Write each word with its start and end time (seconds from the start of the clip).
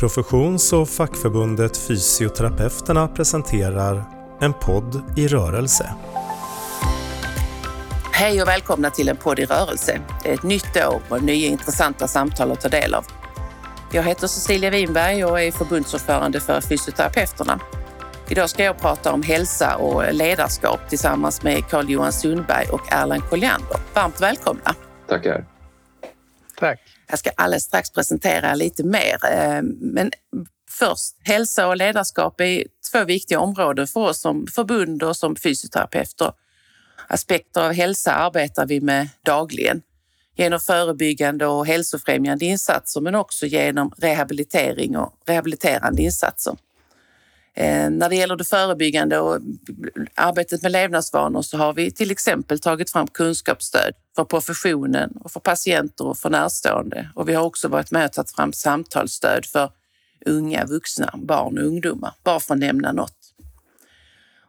Professions 0.00 0.72
och 0.72 0.88
fackförbundet 0.88 1.76
Fysioterapeuterna 1.76 3.08
presenterar 3.08 4.04
En 4.40 4.52
podd 4.52 5.02
i 5.16 5.28
rörelse. 5.28 5.94
Hej 8.12 8.42
och 8.42 8.48
välkomna 8.48 8.90
till 8.90 9.08
En 9.08 9.16
podd 9.16 9.38
i 9.38 9.44
rörelse. 9.44 10.00
Det 10.22 10.30
är 10.30 10.34
ett 10.34 10.42
nytt 10.42 10.76
år 10.76 11.00
och 11.08 11.22
nya 11.22 11.48
intressanta 11.48 12.08
samtal 12.08 12.52
att 12.52 12.60
ta 12.60 12.68
del 12.68 12.94
av. 12.94 13.04
Jag 13.92 14.02
heter 14.02 14.26
Cecilia 14.26 14.70
Winberg 14.70 15.24
och 15.24 15.40
är 15.40 15.50
förbundsordförande 15.50 16.40
för 16.40 16.60
Fysioterapeuterna. 16.60 17.60
Idag 18.28 18.50
ska 18.50 18.64
jag 18.64 18.78
prata 18.78 19.12
om 19.12 19.22
hälsa 19.22 19.76
och 19.76 20.14
ledarskap 20.14 20.80
tillsammans 20.88 21.42
med 21.42 21.68
Carl-Johan 21.70 22.12
Sundberg 22.12 22.66
och 22.68 22.92
Erland 22.92 23.22
Colliander. 23.24 23.76
Varmt 23.94 24.20
välkomna! 24.20 24.74
Tackar! 25.08 25.59
Tack! 26.60 26.80
Jag 27.08 27.18
ska 27.18 27.30
alldeles 27.36 27.64
strax 27.64 27.90
presentera 27.90 28.54
lite 28.54 28.84
mer. 28.84 29.16
Eh, 29.32 29.62
men 29.80 30.10
först, 30.70 31.16
hälsa 31.24 31.68
och 31.68 31.76
ledarskap 31.76 32.40
är 32.40 32.64
två 32.92 33.04
viktiga 33.04 33.40
områden 33.40 33.86
för 33.86 34.00
oss 34.00 34.20
som 34.20 34.46
förbund 34.46 35.02
och 35.02 35.16
som 35.16 35.36
fysioterapeuter. 35.36 36.32
Aspekter 37.08 37.60
av 37.60 37.72
hälsa 37.72 38.12
arbetar 38.12 38.66
vi 38.66 38.80
med 38.80 39.08
dagligen 39.24 39.82
genom 40.36 40.60
förebyggande 40.60 41.46
och 41.46 41.66
hälsofrämjande 41.66 42.44
insatser 42.44 43.00
men 43.00 43.14
också 43.14 43.46
genom 43.46 43.92
rehabilitering 43.98 44.96
och 44.96 45.12
rehabiliterande 45.26 46.02
insatser. 46.02 46.56
Eh, 47.54 47.90
när 47.90 48.08
det 48.08 48.16
gäller 48.16 48.36
det 48.36 48.44
förebyggande 48.44 49.18
och 49.18 49.38
arbetet 50.14 50.62
med 50.62 50.72
levnadsvanor 50.72 51.42
så 51.42 51.56
har 51.56 51.72
vi 51.72 51.90
till 51.90 52.10
exempel 52.10 52.60
tagit 52.60 52.90
fram 52.90 53.06
kunskapsstöd 53.06 53.92
för 54.16 54.24
professionen 54.24 55.10
och 55.10 55.30
för 55.30 55.40
patienter 55.40 56.06
och 56.06 56.18
för 56.18 56.30
närstående. 56.30 57.08
Och 57.14 57.28
vi 57.28 57.34
har 57.34 57.44
också 57.44 57.68
varit 57.68 57.90
med 57.90 58.04
och 58.04 58.12
tagit 58.12 58.30
fram 58.30 58.52
samtalsstöd 58.52 59.46
för 59.46 59.70
unga 60.26 60.64
vuxna, 60.64 61.14
barn 61.14 61.58
och 61.58 61.64
ungdomar, 61.64 62.14
bara 62.24 62.40
för 62.40 62.54
att 62.54 62.60
nämna 62.60 62.92
något. 62.92 63.16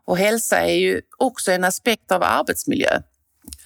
Och 0.05 0.17
hälsa 0.17 0.57
är 0.57 0.75
ju 0.75 1.01
också 1.17 1.51
en 1.51 1.63
aspekt 1.63 2.11
av 2.11 2.23
arbetsmiljö. 2.23 3.01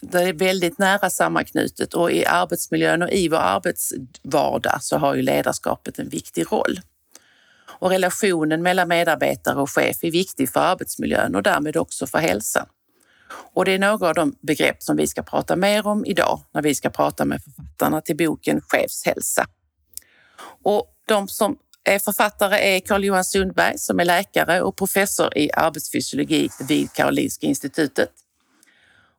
Det 0.02 0.22
är 0.22 0.34
väldigt 0.34 0.78
nära 0.78 1.10
sammanknutet 1.10 1.94
och 1.94 2.12
i 2.12 2.26
arbetsmiljön 2.26 3.02
och 3.02 3.10
i 3.10 3.30
vår 3.30 3.38
arbetsvardag 3.38 4.78
så 4.82 4.98
har 4.98 5.16
ju 5.16 5.22
ledarskapet 5.22 6.00
en 6.00 6.10
viktig 6.10 6.52
roll 6.52 6.80
och 7.86 7.92
relationen 7.92 8.64
mellan 8.64 8.88
medarbetare 8.88 9.62
och 9.62 9.72
chef 9.72 10.04
är 10.04 10.12
viktig 10.12 10.50
för 10.50 10.60
arbetsmiljön 10.60 11.36
och 11.36 11.44
därmed 11.44 11.78
också 11.78 12.08
för 12.08 12.20
hälsan. 12.20 12.66
Och 13.54 13.66
det 13.66 13.72
är 13.72 13.80
några 13.80 14.08
av 14.08 14.14
de 14.14 14.36
begrepp 14.42 14.84
som 14.84 14.96
vi 14.98 15.08
ska 15.08 15.24
prata 15.24 15.56
mer 15.56 15.88
om 15.88 16.06
idag 16.06 16.42
när 16.52 16.62
vi 16.62 16.76
ska 16.76 16.90
prata 16.90 17.26
med 17.26 17.42
författarna 17.44 18.02
till 18.02 18.18
boken 18.18 18.62
Chefshälsa. 18.62 19.46
Och 20.64 20.88
de 21.08 21.28
som 21.28 21.58
är 21.84 22.00
författare 22.00 22.76
är 22.76 22.80
Carl-Johan 22.80 23.26
Sundberg 23.26 23.78
som 23.78 24.00
är 24.00 24.06
läkare 24.06 24.62
och 24.62 24.76
professor 24.76 25.38
i 25.38 25.52
arbetsfysiologi 25.52 26.50
vid 26.68 26.94
Karolinska 26.94 27.48
institutet. 27.48 28.10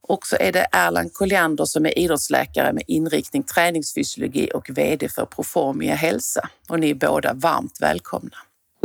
Och 0.09 0.27
så 0.27 0.37
är 0.41 0.53
det 0.53 0.67
Erland 0.73 1.13
Colliander 1.13 1.65
som 1.65 1.87
är 1.87 1.99
idrottsläkare 1.99 2.73
med 2.73 2.83
inriktning 2.87 3.43
träningsfysiologi 3.43 4.51
och 4.55 4.71
VD 4.71 5.09
för 5.09 5.27
Proformia 5.27 5.95
Hälsa. 5.95 6.49
Och 6.69 6.81
ni 6.81 6.91
är 6.91 6.95
båda 6.95 7.33
varmt 7.35 7.79
välkomna. 7.81 8.37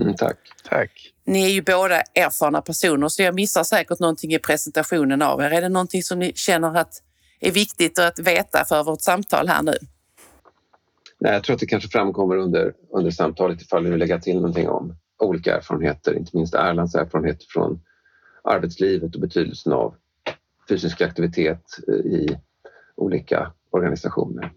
Mm, 0.02 0.16
tack. 0.16 0.38
Tack. 0.70 1.14
Ni 1.26 1.46
är 1.46 1.50
ju 1.50 1.62
båda 1.62 1.96
erfarna 1.96 2.62
personer 2.62 3.08
så 3.08 3.22
jag 3.22 3.36
missar 3.36 3.64
säkert 3.64 4.00
någonting 4.00 4.34
i 4.34 4.40
presentationen 4.40 5.22
av 5.22 5.42
er. 5.42 5.52
Är 5.52 5.62
det 5.62 5.70
någonting 5.70 6.04
som 6.04 6.20
ni 6.20 6.34
känner 6.36 6.78
att 6.78 6.94
är 7.40 7.52
viktigt 7.52 8.00
att 8.00 8.20
veta 8.20 8.66
för 8.66 8.84
vårt 8.84 9.02
samtal 9.02 9.48
här 9.48 9.64
nu? 9.64 9.74
Nej, 11.20 11.34
jag 11.34 11.44
tror 11.44 11.54
att 11.54 11.60
det 11.60 11.66
kanske 11.66 11.90
framkommer 11.90 12.38
under, 12.38 12.74
under 12.90 13.12
samtalet 13.12 13.62
ifall 13.62 13.84
du 13.84 13.90
vill 13.90 14.00
lägga 14.00 14.20
till 14.20 14.36
någonting 14.36 14.70
om 14.70 14.96
olika 15.20 15.56
erfarenheter, 15.56 16.18
inte 16.18 16.38
minst 16.38 16.56
Erlands 16.56 16.96
erfarenheter 16.96 17.46
från 17.50 17.82
arbetslivet 18.44 19.16
och 19.16 19.22
betydelsen 19.22 19.74
av 19.74 19.96
fysisk 20.70 21.02
aktivitet 21.02 21.64
i 21.88 22.28
olika 22.96 23.52
organisationer. 23.70 24.52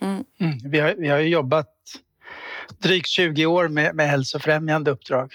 Mm. 0.00 0.24
Mm. 0.40 0.58
Vi, 0.64 0.80
har, 0.80 0.94
vi 0.98 1.08
har 1.08 1.18
jobbat 1.18 1.74
drygt 2.78 3.08
20 3.08 3.46
år 3.46 3.68
med, 3.68 3.94
med 3.94 4.08
hälsofrämjande 4.08 4.90
uppdrag. 4.90 5.32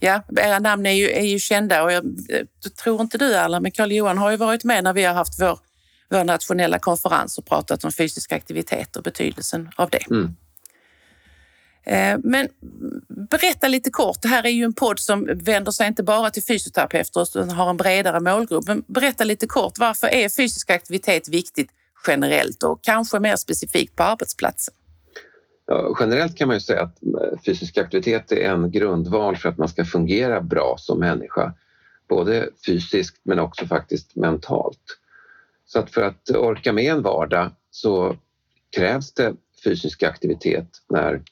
Ja, 0.00 0.22
era 0.36 0.58
namn 0.58 0.86
är 0.86 0.90
ju, 0.90 1.10
är 1.10 1.24
ju 1.24 1.38
kända 1.38 1.82
och 1.82 1.92
jag, 1.92 2.04
jag 2.62 2.76
tror 2.76 3.00
inte 3.00 3.18
du 3.18 3.34
Erland, 3.34 3.62
men 3.62 3.72
Carl-Johan 3.72 4.18
har 4.18 4.30
ju 4.30 4.36
varit 4.36 4.64
med 4.64 4.84
när 4.84 4.92
vi 4.92 5.04
har 5.04 5.14
haft 5.14 5.40
vår, 5.40 5.58
vår 6.10 6.24
nationella 6.24 6.78
konferens 6.78 7.38
och 7.38 7.46
pratat 7.46 7.84
om 7.84 7.92
fysisk 7.92 8.32
aktivitet 8.32 8.96
och 8.96 9.02
betydelsen 9.02 9.70
av 9.76 9.90
det. 9.90 10.10
Mm. 10.10 10.36
Eh, 11.84 12.18
men 12.24 12.48
berätta 13.30 13.68
lite 13.68 13.90
kort. 13.90 14.22
Det 14.22 14.28
här 14.28 14.46
är 14.46 14.50
ju 14.50 14.64
en 14.64 14.72
podd 14.72 14.98
som 14.98 15.28
vänder 15.34 15.72
sig 15.72 15.86
inte 15.86 16.02
bara 16.02 16.30
till 16.30 16.42
fysioterapeuter 16.42 17.22
utan 17.22 17.50
har 17.50 17.70
en 17.70 17.76
bredare 17.76 18.20
målgrupp. 18.20 18.66
Men 18.66 18.84
berätta 18.86 19.24
lite 19.24 19.46
kort. 19.46 19.78
Varför 19.78 20.06
är 20.06 20.28
fysisk 20.28 20.70
aktivitet 20.70 21.28
viktigt 21.28 21.70
generellt 22.06 22.62
och 22.62 22.78
kanske 22.82 23.20
mer 23.20 23.36
specifikt 23.36 23.96
på 23.96 24.02
arbetsplatsen? 24.02 24.74
Ja, 25.66 25.96
generellt 26.00 26.36
kan 26.36 26.48
man 26.48 26.56
ju 26.56 26.60
säga 26.60 26.82
att 26.82 27.02
eh, 27.02 27.38
fysisk 27.46 27.78
aktivitet 27.78 28.32
är 28.32 28.50
en 28.50 28.70
grundval 28.70 29.36
för 29.36 29.48
att 29.48 29.58
man 29.58 29.68
ska 29.68 29.84
fungera 29.84 30.40
bra 30.40 30.74
som 30.78 31.00
människa. 31.00 31.54
Både 32.08 32.48
fysiskt 32.66 33.20
men 33.22 33.38
också 33.38 33.66
faktiskt 33.66 34.16
mentalt. 34.16 34.98
Så 35.66 35.78
att 35.78 35.90
för 35.90 36.02
att 36.02 36.30
orka 36.30 36.72
med 36.72 36.84
en 36.84 37.02
vardag 37.02 37.50
så 37.70 38.16
krävs 38.76 39.12
det 39.12 39.34
fysisk 39.64 40.02
aktivitet 40.02 40.68
när 40.88 41.22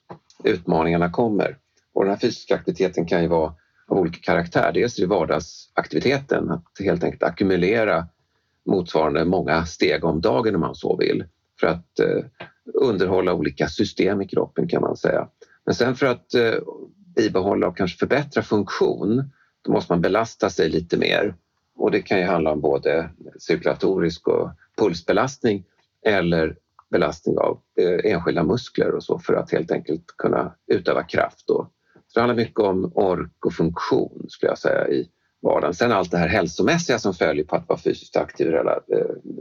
utmaningarna 0.45 1.11
kommer. 1.11 1.57
Och 1.93 2.05
den 2.05 2.11
här 2.11 2.21
fysiska 2.21 2.55
aktiviteten 2.55 3.07
kan 3.07 3.23
ju 3.23 3.29
vara 3.29 3.55
av 3.87 3.99
olika 3.99 4.21
karaktär. 4.21 4.73
Dels 4.75 4.99
är 4.99 5.03
det 5.03 5.09
vardagsaktiviteten, 5.09 6.51
att 6.51 6.65
helt 6.81 7.05
enkelt 7.05 7.23
ackumulera 7.23 8.07
motsvarande 8.67 9.25
många 9.25 9.67
steg 9.67 10.05
om 10.05 10.21
dagen 10.21 10.55
om 10.55 10.61
man 10.61 10.75
så 10.75 10.97
vill 10.97 11.25
för 11.61 11.67
att 11.67 11.99
eh, 11.99 12.25
underhålla 12.75 13.35
olika 13.35 13.69
system 13.69 14.23
i 14.23 14.29
kroppen 14.29 14.69
kan 14.69 14.83
man 14.83 14.97
säga. 14.97 15.29
Men 15.67 15.75
sen 15.75 15.95
för 15.95 16.07
att 16.07 16.35
eh, 16.35 16.55
bibehålla 17.17 17.67
och 17.67 17.77
kanske 17.77 17.99
förbättra 17.99 18.43
funktion 18.43 19.31
då 19.63 19.73
måste 19.73 19.93
man 19.93 20.01
belasta 20.01 20.51
sig 20.51 20.69
lite 20.69 20.97
mer 20.97 21.35
och 21.77 21.91
det 21.91 22.03
kan 22.03 22.19
ju 22.19 22.25
handla 22.25 22.53
om 22.53 22.61
både 22.61 23.11
cirkulatorisk 23.39 24.29
och 24.29 24.51
pulsbelastning 24.77 25.65
eller 26.07 26.57
belastning 26.91 27.39
av 27.39 27.61
eh, 27.81 28.13
enskilda 28.13 28.43
muskler 28.43 28.95
och 28.95 29.05
så 29.05 29.19
för 29.19 29.35
att 29.35 29.53
helt 29.53 29.71
enkelt 29.71 30.05
kunna 30.07 30.55
utöva 30.67 31.03
kraft. 31.03 31.47
Då. 31.47 31.71
Så 32.09 32.15
det 32.15 32.21
handlar 32.21 32.37
mycket 32.37 32.61
om 32.61 32.93
ork 32.95 33.47
och 33.47 33.53
funktion 33.53 34.27
skulle 34.29 34.51
jag 34.51 34.59
säga 34.59 34.89
i 34.89 35.09
vardagen. 35.43 35.75
Sen 35.75 35.93
allt 35.93 36.11
det 36.11 36.19
här 36.19 36.29
hälsomässiga 36.29 36.99
som 36.99 37.15
följer 37.15 37.45
på 37.45 37.57
att 37.57 37.69
vara 37.69 37.79
fysiskt 37.79 38.17
aktiv 38.17 38.55
eh, 38.55 38.65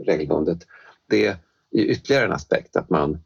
regelbundet 0.06 0.66
det 1.10 1.26
är 1.26 1.36
ytterligare 1.72 2.24
en 2.24 2.32
aspekt 2.32 2.76
att 2.76 2.90
man 2.90 3.18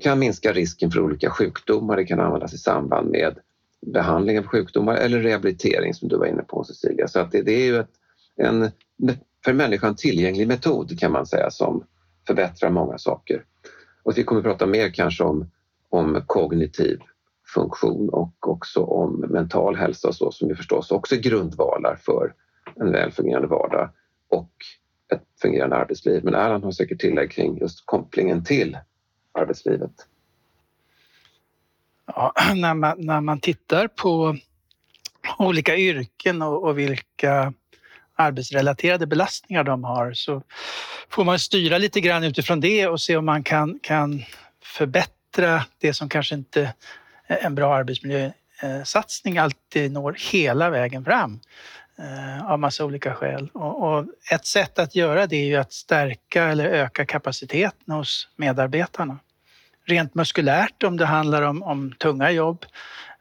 kan 0.00 0.18
minska 0.18 0.52
risken 0.52 0.90
för 0.90 1.00
olika 1.00 1.30
sjukdomar. 1.30 1.96
Det 1.96 2.04
kan 2.04 2.20
användas 2.20 2.54
i 2.54 2.58
samband 2.58 3.10
med 3.10 3.38
behandling 3.86 4.38
av 4.38 4.44
sjukdomar 4.44 4.94
eller 4.94 5.20
rehabilitering 5.20 5.94
som 5.94 6.08
du 6.08 6.16
var 6.16 6.26
inne 6.26 6.42
på 6.42 6.64
Cecilia. 6.64 7.08
Så 7.08 7.20
att 7.20 7.32
det, 7.32 7.42
det 7.42 7.52
är 7.52 7.66
ju 7.66 7.78
ett, 7.78 7.90
en 8.36 8.70
för 9.44 9.52
människan 9.52 9.96
tillgänglig 9.96 10.48
metod 10.48 10.98
kan 10.98 11.12
man 11.12 11.26
säga 11.26 11.50
som 11.50 11.84
förbättrar 12.26 12.70
många 12.70 12.98
saker. 12.98 13.44
Och 14.02 14.18
vi 14.18 14.24
kommer 14.24 14.40
att 14.40 14.44
prata 14.44 14.66
mer 14.66 14.90
kanske 14.90 15.24
om, 15.24 15.50
om 15.88 16.22
kognitiv 16.26 16.98
funktion 17.54 18.08
och 18.08 18.48
också 18.48 18.80
om 18.80 19.20
mental 19.20 19.76
hälsa 19.76 20.08
och 20.08 20.14
så 20.14 20.30
som 20.30 20.48
ju 20.48 20.54
förstås 20.54 20.90
också 20.90 21.14
är 21.14 21.18
grundvalar 21.18 21.96
för 21.96 22.34
en 22.76 22.92
välfungerande 22.92 23.48
vardag 23.48 23.90
och 24.30 24.52
ett 25.12 25.22
fungerande 25.42 25.76
arbetsliv. 25.76 26.24
Men 26.24 26.34
Erland 26.34 26.64
har 26.64 26.72
säkert 26.72 27.00
tillägg 27.00 27.30
kring 27.30 27.58
just 27.58 27.86
kopplingen 27.86 28.44
till 28.44 28.78
arbetslivet. 29.32 29.92
Ja, 32.06 32.34
när, 32.54 32.74
man, 32.74 32.94
när 32.98 33.20
man 33.20 33.40
tittar 33.40 33.88
på 33.88 34.36
olika 35.38 35.76
yrken 35.76 36.42
och, 36.42 36.64
och 36.64 36.78
vilka 36.78 37.52
arbetsrelaterade 38.14 39.06
belastningar 39.06 39.64
de 39.64 39.84
har 39.84 40.12
så 40.12 40.42
får 41.08 41.24
man 41.24 41.38
styra 41.38 41.78
lite 41.78 42.00
grann 42.00 42.24
utifrån 42.24 42.60
det 42.60 42.86
och 42.86 43.00
se 43.00 43.16
om 43.16 43.24
man 43.24 43.42
kan, 43.42 43.78
kan 43.82 44.22
förbättra 44.62 45.64
det 45.78 45.94
som 45.94 46.08
kanske 46.08 46.34
inte 46.34 46.74
en 47.26 47.54
bra 47.54 47.74
arbetsmiljösatsning 47.74 49.38
alltid 49.38 49.92
når 49.92 50.16
hela 50.32 50.70
vägen 50.70 51.04
fram 51.04 51.40
Eh, 51.98 52.50
av 52.50 52.58
massa 52.58 52.84
olika 52.84 53.14
skäl. 53.14 53.50
Och, 53.54 53.82
och, 53.82 54.06
ett 54.30 54.46
sätt 54.46 54.78
att 54.78 54.94
göra 54.94 55.26
det 55.26 55.36
är 55.36 55.46
ju 55.46 55.56
att 55.56 55.72
stärka 55.72 56.44
eller 56.44 56.64
öka 56.64 57.06
kapaciteten 57.06 57.94
hos 57.94 58.28
medarbetarna. 58.36 59.18
Rent 59.84 60.14
muskulärt 60.14 60.82
om 60.82 60.96
det 60.96 61.06
handlar 61.06 61.42
om, 61.42 61.62
om 61.62 61.92
tunga 61.98 62.30
jobb 62.30 62.66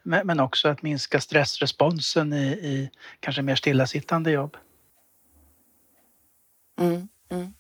men 0.03 0.39
också 0.39 0.67
att 0.67 0.81
minska 0.81 1.21
stressresponsen 1.21 2.33
i, 2.33 2.47
i 2.47 2.89
kanske 3.19 3.41
mer 3.41 3.55
stillasittande 3.55 4.31
jobb. 4.31 4.57
Mm, 6.79 7.07
mm. 7.31 7.53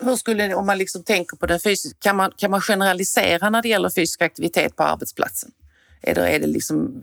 Hur 0.00 0.16
skulle 0.16 0.54
om 0.54 0.66
man 0.66 0.78
liksom 0.78 1.04
tänker 1.04 1.36
på 1.36 1.46
den 1.46 1.60
fysiska, 1.60 1.98
kan 2.00 2.16
man, 2.16 2.32
kan 2.36 2.50
man 2.50 2.60
generalisera 2.60 3.50
när 3.50 3.62
det 3.62 3.68
gäller 3.68 3.90
fysisk 3.90 4.22
aktivitet 4.22 4.76
på 4.76 4.82
arbetsplatsen? 4.82 5.50
Eller 6.02 6.26
är 6.26 6.38
det 6.38 6.46
liksom, 6.46 7.02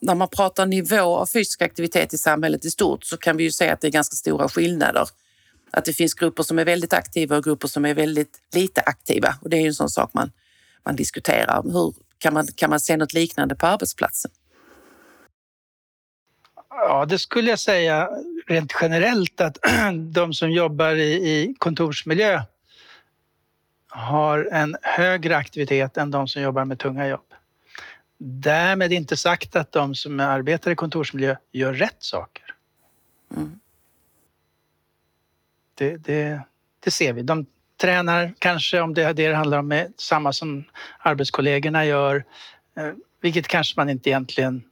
när 0.00 0.14
man 0.14 0.28
pratar 0.28 0.66
nivå 0.66 1.16
av 1.16 1.26
fysisk 1.26 1.62
aktivitet 1.62 2.14
i 2.14 2.18
samhället 2.18 2.64
i 2.64 2.70
stort 2.70 3.04
så 3.04 3.16
kan 3.16 3.36
vi 3.36 3.44
ju 3.44 3.50
se 3.50 3.68
att 3.68 3.80
det 3.80 3.86
är 3.86 3.92
ganska 3.92 4.16
stora 4.16 4.48
skillnader. 4.48 5.08
Att 5.70 5.84
det 5.84 5.92
finns 5.92 6.14
grupper 6.14 6.42
som 6.42 6.58
är 6.58 6.64
väldigt 6.64 6.92
aktiva 6.92 7.36
och 7.36 7.44
grupper 7.44 7.68
som 7.68 7.84
är 7.84 7.94
väldigt 7.94 8.40
lite 8.54 8.80
aktiva. 8.80 9.34
Och 9.42 9.50
det 9.50 9.56
är 9.56 9.60
ju 9.60 9.66
en 9.66 9.74
sån 9.74 9.90
sak 9.90 10.10
man, 10.14 10.32
man 10.84 10.96
diskuterar. 10.96 11.62
Hur, 11.62 11.94
kan, 12.18 12.34
man, 12.34 12.46
kan 12.46 12.70
man 12.70 12.80
se 12.80 12.96
något 12.96 13.12
liknande 13.12 13.54
på 13.54 13.66
arbetsplatsen? 13.66 14.30
Ja, 16.70 17.04
det 17.04 17.18
skulle 17.18 17.50
jag 17.50 17.58
säga 17.58 18.08
rent 18.46 18.72
generellt 18.80 19.40
att 19.40 19.58
de 20.12 20.34
som 20.34 20.50
jobbar 20.50 20.94
i, 20.94 21.12
i 21.12 21.54
kontorsmiljö 21.58 22.42
har 23.88 24.48
en 24.52 24.76
högre 24.82 25.36
aktivitet 25.36 25.96
än 25.96 26.10
de 26.10 26.28
som 26.28 26.42
jobbar 26.42 26.64
med 26.64 26.78
tunga 26.78 27.08
jobb. 27.08 27.27
Därmed 28.18 28.92
inte 28.92 29.16
sagt 29.16 29.56
att 29.56 29.72
de 29.72 29.94
som 29.94 30.20
arbetar 30.20 30.70
i 30.70 30.74
kontorsmiljö 30.74 31.36
gör 31.52 31.72
rätt 31.72 31.96
saker. 31.98 32.54
Mm. 33.36 33.60
Det, 35.74 35.96
det, 35.96 36.40
det, 36.80 36.90
ser 36.90 37.12
vi. 37.12 37.22
De 37.22 37.46
tränar 37.80 38.34
kanske, 38.38 38.80
om 38.80 38.94
det 38.94 39.02
är 39.02 39.14
det 39.14 39.28
det 39.28 39.34
handlar 39.34 39.58
om, 39.58 39.68
med 39.68 39.92
samma 39.96 40.32
som 40.32 40.64
arbetskollegorna 40.98 41.84
gör, 41.84 42.24
eh, 42.76 42.92
vilket 43.20 43.48
kanske 43.48 43.80
man 43.80 43.90
inte 43.90 44.10
egentligen 44.10 44.62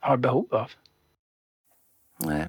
har 0.00 0.16
behov 0.16 0.54
av. 0.54 0.70
Nej. 2.18 2.48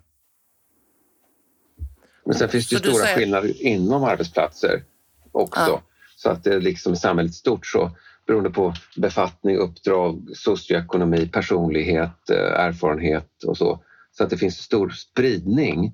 Men 2.26 2.36
sen 2.36 2.50
finns 2.50 2.70
det 2.70 2.76
ju 2.76 2.80
stora 2.80 2.94
säger... 2.94 3.16
skillnader 3.16 3.62
inom 3.62 4.04
arbetsplatser 4.04 4.84
också. 5.32 5.60
Ja. 5.60 5.82
Så 6.16 6.30
att 6.30 6.44
det 6.44 6.54
är 6.54 6.62
liksom 6.62 6.94
i 6.94 6.96
samhället 6.96 7.34
stort 7.34 7.66
så 7.66 7.92
beroende 8.28 8.50
på 8.50 8.74
befattning, 8.96 9.58
uppdrag, 9.58 10.28
socioekonomi, 10.34 11.28
personlighet, 11.28 12.30
eh, 12.30 12.38
erfarenhet 12.38 13.44
och 13.44 13.58
så. 13.58 13.80
Så 14.12 14.24
att 14.24 14.30
det 14.30 14.38
finns 14.38 14.58
stor 14.58 14.90
spridning. 14.90 15.94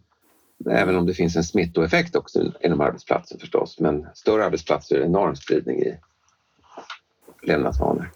Även 0.69 0.95
om 0.95 1.06
det 1.06 1.13
finns 1.13 1.35
en 1.35 1.44
smittoeffekt 1.44 2.15
också 2.15 2.51
inom 2.63 2.81
arbetsplatsen 2.81 3.39
förstås. 3.39 3.80
Men 3.80 4.07
större 4.13 4.45
arbetsplatser 4.45 4.95
är 4.95 5.00
det 5.00 5.06
enorm 5.06 5.35
spridning 5.35 5.80
i 5.80 5.97
levnadsvanor. 7.41 8.12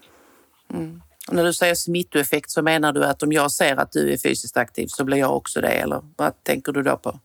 Mm. 0.73 1.01
Och 1.27 1.35
när 1.35 1.43
du 1.43 1.53
säger 1.53 1.75
smittoeffekt 1.75 2.51
så 2.51 2.61
menar 2.61 2.93
du 2.93 3.05
att 3.05 3.23
om 3.23 3.31
jag 3.31 3.51
ser 3.51 3.75
att 3.75 3.91
du 3.91 4.13
är 4.13 4.17
fysiskt 4.17 4.57
aktiv 4.57 4.87
så 4.87 5.03
blir 5.03 5.17
jag 5.17 5.35
också 5.35 5.61
det 5.61 5.67
eller 5.67 6.01
vad 6.15 6.43
tänker 6.43 6.71
du 6.71 6.83
då 6.83 6.97
på? 6.97 7.19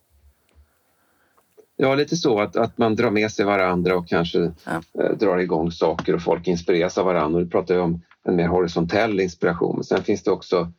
Ja, 1.76 1.94
lite 1.94 2.16
så 2.16 2.40
att, 2.40 2.56
att 2.56 2.78
man 2.78 2.96
drar 2.96 3.10
med 3.10 3.32
sig 3.32 3.44
varandra 3.44 3.96
och 3.96 4.08
kanske 4.08 4.52
ja. 4.64 4.82
eh, 5.02 5.10
drar 5.10 5.38
igång 5.38 5.70
saker 5.72 6.14
och 6.14 6.22
folk 6.22 6.46
inspireras 6.46 6.98
av 6.98 7.06
varandra. 7.06 7.38
Och 7.38 7.44
du 7.44 7.50
pratar 7.50 7.74
ju 7.74 7.80
om 7.80 8.02
en 8.24 8.36
mer 8.36 8.48
horisontell 8.48 9.20
inspiration. 9.20 9.76
Men 9.76 9.84
sen 9.84 10.04
finns 10.04 10.22
det 10.22 10.30
också 10.30 10.72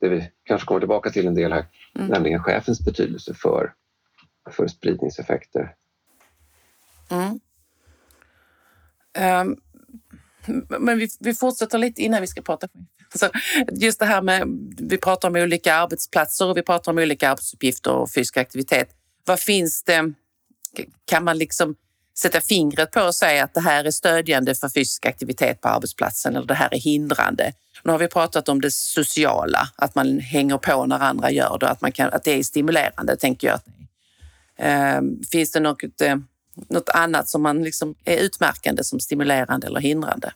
det 0.00 0.08
vi 0.08 0.30
kanske 0.44 0.66
kommer 0.66 0.80
tillbaka 0.80 1.10
till 1.10 1.26
en 1.26 1.34
del 1.34 1.52
här, 1.52 1.66
mm. 1.94 2.08
nämligen 2.08 2.42
chefens 2.42 2.84
betydelse 2.84 3.34
för, 3.34 3.72
för 4.50 4.66
spridningseffekter. 4.66 5.74
Mm. 7.10 7.40
Um, 9.44 9.56
men 10.68 10.98
vi, 10.98 11.08
vi 11.20 11.34
fortsätter 11.34 11.78
lite 11.78 12.02
innan 12.02 12.20
vi 12.20 12.26
ska 12.26 12.42
prata. 12.42 12.68
Så 13.14 13.26
just 13.72 13.98
det 13.98 14.06
här 14.06 14.22
med, 14.22 14.44
vi 14.78 14.98
pratar 14.98 15.28
om 15.28 15.36
olika 15.36 15.74
arbetsplatser 15.74 16.48
och 16.48 16.56
vi 16.56 16.62
pratar 16.62 16.92
om 16.92 16.98
olika 16.98 17.30
arbetsuppgifter 17.30 17.92
och 17.92 18.12
fysisk 18.12 18.36
aktivitet. 18.36 18.88
Vad 19.24 19.40
finns 19.40 19.82
det 19.82 20.12
kan 21.04 21.24
man 21.24 21.38
liksom 21.38 21.74
sätta 22.18 22.40
fingret 22.40 22.90
på 22.90 23.00
och 23.00 23.14
säga 23.14 23.44
att 23.44 23.54
det 23.54 23.60
här 23.60 23.84
är 23.84 23.90
stödjande 23.90 24.54
för 24.54 24.68
fysisk 24.68 25.06
aktivitet 25.06 25.60
på 25.60 25.68
arbetsplatsen 25.68 26.36
eller 26.36 26.46
det 26.46 26.54
här 26.54 26.74
är 26.74 26.78
hindrande. 26.78 27.52
Nu 27.82 27.92
har 27.92 27.98
vi 27.98 28.08
pratat 28.08 28.48
om 28.48 28.60
det 28.60 28.70
sociala, 28.70 29.68
att 29.76 29.94
man 29.94 30.18
hänger 30.18 30.58
på 30.58 30.86
när 30.86 30.98
andra 30.98 31.30
gör 31.30 31.58
det, 31.60 31.68
att, 31.68 31.80
man 31.80 31.92
kan, 31.92 32.12
att 32.12 32.24
det 32.24 32.30
är 32.30 32.42
stimulerande, 32.42 33.16
tänker 33.16 33.48
jag. 33.48 33.60
Ehm, 34.56 35.22
finns 35.32 35.52
det 35.52 35.60
något, 35.60 36.00
eh, 36.00 36.16
något 36.68 36.88
annat 36.88 37.28
som 37.28 37.42
man 37.42 37.62
liksom 37.62 37.94
är 38.04 38.16
utmärkande 38.16 38.84
som 38.84 39.00
stimulerande 39.00 39.66
eller 39.66 39.80
hindrande? 39.80 40.32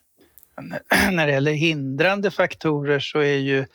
När 1.13 1.27
det 1.27 1.33
gäller 1.33 1.53
hindrande 1.53 2.31
faktorer 2.31 3.01
så 3.01 3.19
är 3.19 3.37
ju 3.37 3.67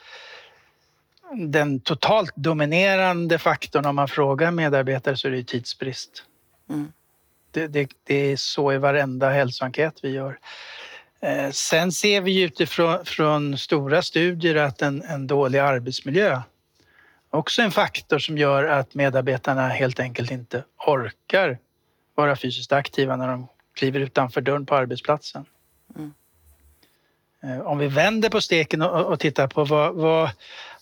den 1.33 1.79
totalt 1.79 2.35
dominerande 2.35 3.39
faktorn 3.39 3.85
om 3.85 3.95
man 3.95 4.07
frågar 4.07 4.51
medarbetare 4.51 5.17
så 5.17 5.27
är 5.27 5.31
det 5.31 5.43
tidsbrist. 5.43 6.23
Mm. 6.69 6.91
Det, 7.51 7.67
det, 7.67 7.89
det, 8.03 8.15
är 8.15 8.37
så 8.37 8.73
i 8.73 8.77
varenda 8.77 9.29
hälsoenkät 9.29 9.93
vi 10.01 10.09
gör. 10.09 10.39
Eh, 11.19 11.51
sen 11.51 11.91
ser 11.91 12.21
vi 12.21 12.41
utifrån 12.41 13.05
från 13.05 13.57
stora 13.57 14.01
studier 14.01 14.55
att 14.55 14.81
en, 14.81 15.01
en 15.01 15.27
dålig 15.27 15.59
arbetsmiljö 15.59 16.41
också 17.29 17.61
är 17.61 17.65
en 17.65 17.71
faktor 17.71 18.19
som 18.19 18.37
gör 18.37 18.63
att 18.63 18.93
medarbetarna 18.93 19.67
helt 19.67 19.99
enkelt 19.99 20.31
inte 20.31 20.63
orkar 20.87 21.57
vara 22.15 22.35
fysiskt 22.35 22.71
aktiva 22.71 23.15
när 23.15 23.27
de 23.27 23.47
kliver 23.73 23.99
utanför 23.99 24.41
dörren 24.41 24.65
på 24.65 24.75
arbetsplatsen. 24.75 25.45
Mm. 25.95 26.13
Eh, 27.43 27.59
om 27.59 27.77
vi 27.77 27.87
vänder 27.87 28.29
på 28.29 28.41
steken 28.41 28.81
och, 28.81 29.05
och 29.05 29.19
tittar 29.19 29.47
på 29.47 29.63
vad, 29.63 29.95
vad, 29.95 30.29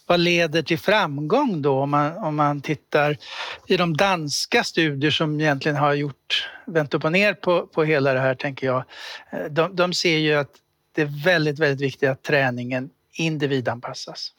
vad 0.06 0.20
leder 0.20 0.62
till 0.62 0.80
framgång 0.80 1.62
då 1.62 1.80
om 1.80 1.90
man, 1.90 2.18
om 2.18 2.36
man 2.36 2.62
tittar 2.62 3.18
i 3.68 3.78
de 3.78 3.98
danska 3.98 4.64
studier 4.64 5.12
som 5.12 5.42
egentligen 5.42 5.78
har 5.78 5.94
gjort, 5.94 6.50
vänt 6.66 6.94
upp 6.94 7.04
och 7.04 7.12
ner 7.12 7.34
på, 7.34 7.68
på 7.68 7.84
hela 7.84 8.14
det 8.14 8.20
här 8.20 8.36
tänker 8.36 8.68
jag. 8.68 8.84
Eh, 9.30 9.46
de, 9.50 9.76
de 9.76 9.94
ser 9.94 10.18
ju 10.18 10.34
att 10.34 10.52
det 10.92 11.02
är 11.02 11.24
väldigt, 11.24 11.60
väldigt 11.60 11.82
viktigt 11.82 12.10
att 12.10 12.24
träningen 12.24 12.90
individanpassas. 13.14 14.32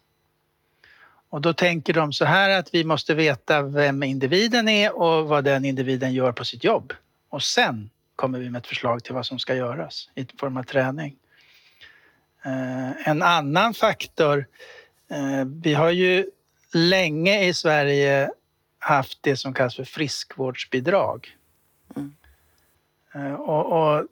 Och 1.29 1.41
då 1.41 1.53
tänker 1.53 1.93
de 1.93 2.13
så 2.13 2.25
här 2.25 2.59
att 2.59 2.75
vi 2.75 2.85
måste 2.85 3.15
veta 3.15 3.63
vem 3.63 4.03
individen 4.03 4.69
är 4.69 4.97
och 4.97 5.29
vad 5.29 5.45
den 5.45 5.65
individen 5.65 6.13
gör 6.13 6.33
på 6.33 6.45
sitt 6.45 6.65
jobb. 6.65 6.93
Och 7.29 7.43
sen 7.43 7.91
kommer 8.17 8.39
vi 8.39 8.51
med 8.51 8.59
ett 8.59 8.67
förslag 8.67 9.05
till 9.05 9.15
vad 9.15 9.27
som 9.27 9.39
ska 9.39 9.55
göras 9.55 10.11
i 10.15 10.27
form 10.39 10.57
av 10.57 10.63
träning. 10.63 11.17
Eh, 12.45 13.09
en 13.09 13.23
annan 13.23 13.75
faktor 13.75 14.47
vi 15.63 15.75
har 15.75 15.91
ju 15.91 16.31
länge 16.73 17.45
i 17.45 17.55
Sverige 17.55 18.31
haft 18.79 19.19
det 19.21 19.37
som 19.37 19.55
kallas 19.55 19.77
för 19.77 19.85
friskvårdsbidrag. 19.85 21.37
Mm. 21.97 22.15
Eh, 23.15 23.35
och, 23.35 23.97
och 23.97 24.07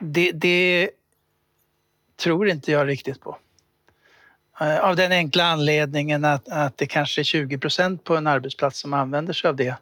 det, 0.00 0.32
det, 0.32 0.90
tror 2.16 2.48
inte 2.48 2.72
jag 2.72 2.88
riktigt 2.88 3.20
på. 3.20 3.38
Eh, 4.60 4.78
av 4.78 4.96
den 4.96 5.12
enkla 5.12 5.44
anledningen 5.44 6.24
att, 6.24 6.48
att 6.48 6.78
det 6.78 6.86
kanske 6.86 7.20
är 7.20 7.24
20 7.24 7.58
procent 7.58 8.04
på 8.04 8.16
en 8.16 8.26
arbetsplats 8.26 8.78
som 8.80 8.92
använder 8.92 9.32
sig 9.32 9.48
av 9.48 9.56
det 9.56 9.76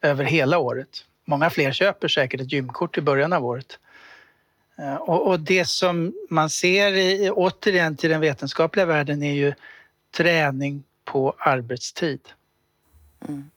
över 0.00 0.24
hela 0.24 0.58
året. 0.58 1.04
Många 1.24 1.50
fler 1.50 1.72
köper 1.72 2.08
säkert 2.08 2.40
ett 2.40 2.52
gymkort 2.52 2.98
i 2.98 3.00
början 3.00 3.32
av 3.32 3.44
året. 3.44 3.78
Eh, 4.78 4.94
och, 4.94 5.26
och, 5.26 5.40
det 5.40 5.64
som 5.64 6.12
man 6.30 6.50
ser 6.50 6.92
i, 6.92 7.30
återigen 7.30 7.96
till 7.96 8.10
den 8.10 8.20
vetenskapliga 8.20 8.86
världen 8.86 9.22
är 9.22 9.32
ju 9.32 9.54
träning 10.16 10.84
på 11.04 11.34
arbetstid. 11.38 12.20
Mm. 13.28 13.50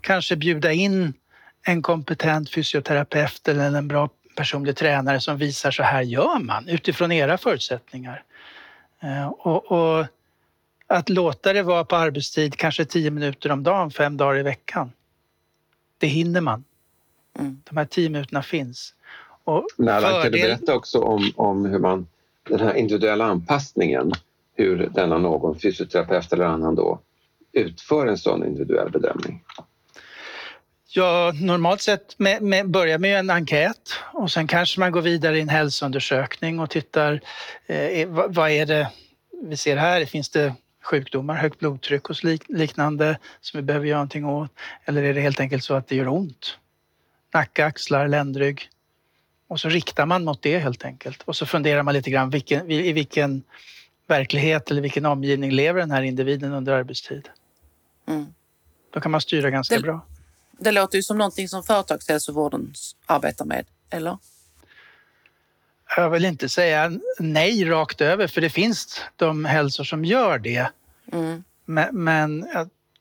Kanske 0.00 0.36
bjuda 0.36 0.72
in 0.72 1.14
en 1.62 1.82
kompetent 1.82 2.50
fysioterapeut 2.50 3.48
eller 3.48 3.76
en 3.76 3.88
bra 3.88 4.08
personlig 4.36 4.76
tränare 4.76 5.20
som 5.20 5.36
visar 5.36 5.70
så 5.70 5.82
här 5.82 6.02
gör 6.02 6.38
man 6.38 6.68
utifrån 6.68 7.12
era 7.12 7.38
förutsättningar. 7.38 8.24
Eh, 9.00 9.26
och, 9.26 9.72
och 9.72 10.06
att 10.86 11.08
låta 11.08 11.52
det 11.52 11.62
vara 11.62 11.84
på 11.84 11.96
arbetstid 11.96 12.56
kanske 12.56 12.84
tio 12.84 13.10
minuter 13.10 13.52
om 13.52 13.62
dagen, 13.62 13.90
fem 13.90 14.16
dagar 14.16 14.38
i 14.38 14.42
veckan. 14.42 14.92
Det 15.98 16.06
hinner 16.06 16.40
man. 16.40 16.64
Mm. 17.38 17.62
De 17.64 17.76
här 17.76 17.84
tio 17.84 18.08
minuterna 18.08 18.42
finns. 18.42 18.94
Och 19.44 19.66
Nära, 19.78 20.00
fördel... 20.00 20.22
Kan 20.22 20.32
du 20.32 20.38
berätta 20.38 20.74
också 20.74 20.98
om, 20.98 21.32
om 21.36 21.64
hur 21.64 21.78
man, 21.78 22.06
den 22.48 22.60
här 22.60 22.74
individuella 22.74 23.24
anpassningen, 23.24 24.12
hur 24.54 24.90
denna 24.94 25.18
någon 25.18 25.58
fysioterapeut 25.58 26.32
eller 26.32 26.44
annan 26.44 26.74
då 26.74 27.00
utför 27.52 28.06
en 28.06 28.18
sån 28.18 28.46
individuell 28.46 28.90
bedömning? 28.90 29.44
Ja, 30.94 31.32
normalt 31.40 31.80
sett 31.80 32.18
med, 32.18 32.42
med, 32.42 32.70
börjar 32.70 32.98
med 32.98 33.18
en 33.18 33.30
enkät 33.30 33.94
och 34.12 34.30
sen 34.30 34.46
kanske 34.46 34.80
man 34.80 34.92
går 34.92 35.02
vidare 35.02 35.38
i 35.38 35.40
en 35.40 35.48
hälsoundersökning 35.48 36.60
och 36.60 36.70
tittar 36.70 37.20
eh, 37.66 38.08
vad, 38.08 38.34
vad, 38.34 38.50
är 38.50 38.66
det 38.66 38.90
vi 39.42 39.56
ser 39.56 39.76
här? 39.76 40.04
Finns 40.04 40.28
det 40.28 40.54
sjukdomar, 40.82 41.34
högt 41.34 41.58
blodtryck 41.58 42.10
och 42.10 42.16
liknande 42.48 43.18
som 43.40 43.58
vi 43.58 43.62
behöver 43.62 43.86
göra 43.86 43.98
någonting 43.98 44.24
åt? 44.24 44.50
Eller 44.84 45.02
är 45.02 45.14
det 45.14 45.20
helt 45.20 45.40
enkelt 45.40 45.64
så 45.64 45.74
att 45.74 45.88
det 45.88 45.96
gör 45.96 46.08
ont? 46.08 46.58
Nacke, 47.34 47.64
axlar, 47.64 48.08
ländrygg. 48.08 48.68
Och 49.52 49.60
så 49.60 49.68
riktar 49.68 50.06
man 50.06 50.24
mot 50.24 50.42
det 50.42 50.58
helt 50.58 50.84
enkelt. 50.84 51.22
Och 51.24 51.36
så 51.36 51.46
funderar 51.46 51.82
man 51.82 51.94
lite 51.94 52.10
grann 52.10 52.30
vilken, 52.30 52.70
i 52.70 52.92
vilken 52.92 53.42
verklighet 54.06 54.70
eller 54.70 54.80
vilken 54.80 55.06
omgivning 55.06 55.50
lever 55.50 55.80
den 55.80 55.90
här 55.90 56.02
individen 56.02 56.52
under 56.52 56.72
arbetstid. 56.72 57.28
Mm. 58.08 58.26
Då 58.90 59.00
kan 59.00 59.10
man 59.10 59.20
styra 59.20 59.50
ganska 59.50 59.76
det, 59.76 59.82
bra. 59.82 60.06
Det 60.58 60.72
låter 60.72 60.96
ju 60.96 61.02
som 61.02 61.18
någonting 61.18 61.48
som 61.48 61.62
företagshälsovården 61.62 62.74
arbetar 63.06 63.44
med, 63.44 63.66
eller? 63.90 64.18
Jag 65.96 66.10
vill 66.10 66.24
inte 66.24 66.48
säga 66.48 66.92
nej 67.18 67.64
rakt 67.64 68.00
över, 68.00 68.26
för 68.26 68.40
det 68.40 68.50
finns 68.50 69.00
de 69.16 69.44
hälsor 69.44 69.84
som 69.84 70.04
gör 70.04 70.38
det. 70.38 70.70
Mm. 71.12 71.44
Men, 71.64 72.04
men 72.04 72.46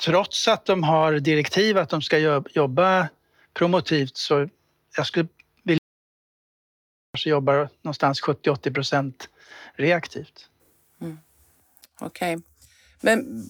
trots 0.06 0.48
att 0.48 0.66
de 0.66 0.84
har 0.84 1.14
direktiv 1.14 1.78
att 1.78 1.90
de 1.90 2.02
ska 2.02 2.42
jobba 2.54 3.08
promotivt 3.54 4.18
så 4.18 4.50
jag 4.98 5.08
skulle 5.08 5.28
vilja 7.26 7.36
jobba 7.36 7.70
någonstans 7.82 8.22
70-80 8.24 8.74
procent 8.74 9.30
reaktivt. 9.76 10.50
Mm. 11.02 11.20
Okej. 12.00 12.36
Okay. 12.36 12.44
Men 13.02 13.46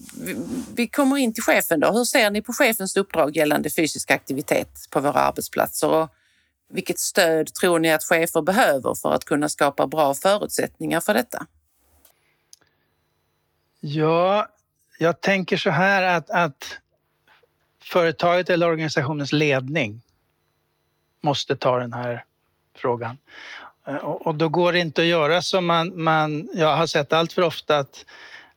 vi 0.74 0.88
kommer 0.88 1.16
in 1.16 1.34
till 1.34 1.42
chefen 1.42 1.80
då. 1.80 1.92
Hur 1.92 2.04
ser 2.04 2.30
ni 2.30 2.42
på 2.42 2.52
chefens 2.52 2.96
uppdrag 2.96 3.36
gällande 3.36 3.70
fysisk 3.70 4.10
aktivitet 4.10 4.68
på 4.90 5.00
våra 5.00 5.20
arbetsplatser? 5.20 5.88
Och 5.88 6.08
vilket 6.68 6.98
stöd 6.98 7.54
tror 7.54 7.78
ni 7.78 7.92
att 7.92 8.04
chefer 8.04 8.42
behöver 8.42 8.94
för 8.94 9.12
att 9.12 9.24
kunna 9.24 9.48
skapa 9.48 9.86
bra 9.86 10.14
förutsättningar 10.14 11.00
för 11.00 11.14
detta? 11.14 11.46
Ja, 13.80 14.48
jag 14.98 15.20
tänker 15.20 15.56
så 15.56 15.70
här 15.70 16.02
att, 16.02 16.30
att 16.30 16.78
företaget 17.82 18.50
eller 18.50 18.68
organisationens 18.68 19.32
ledning 19.32 20.02
måste 21.20 21.56
ta 21.56 21.78
den 21.78 21.92
här 21.92 22.24
frågan. 22.76 23.18
Och 24.00 24.34
då 24.34 24.48
går 24.48 24.72
det 24.72 24.78
inte 24.78 25.00
att 25.00 25.06
göra 25.06 25.42
som 25.42 25.66
man, 25.66 26.02
man 26.02 26.48
jag 26.54 26.76
har 26.76 26.86
sett 26.86 27.12
allt 27.12 27.32
för 27.32 27.42
ofta 27.42 27.78
att 27.78 28.04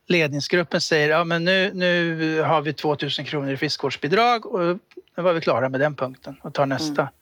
ledningsgruppen 0.06 0.80
säger 0.80 1.08
ja 1.08 1.24
men 1.24 1.44
nu, 1.44 1.70
nu 1.74 2.40
har 2.40 2.60
vi 2.60 2.72
2000 2.72 3.24
kronor 3.24 3.52
i 3.52 3.56
friskvårdsbidrag 3.56 4.46
och 4.46 4.60
nu 5.16 5.22
var 5.22 5.32
vi 5.32 5.40
klara 5.40 5.68
med 5.68 5.80
den 5.80 5.94
punkten 5.94 6.36
och 6.42 6.54
tar 6.54 6.66
nästa. 6.66 7.02
Mm. 7.02 7.12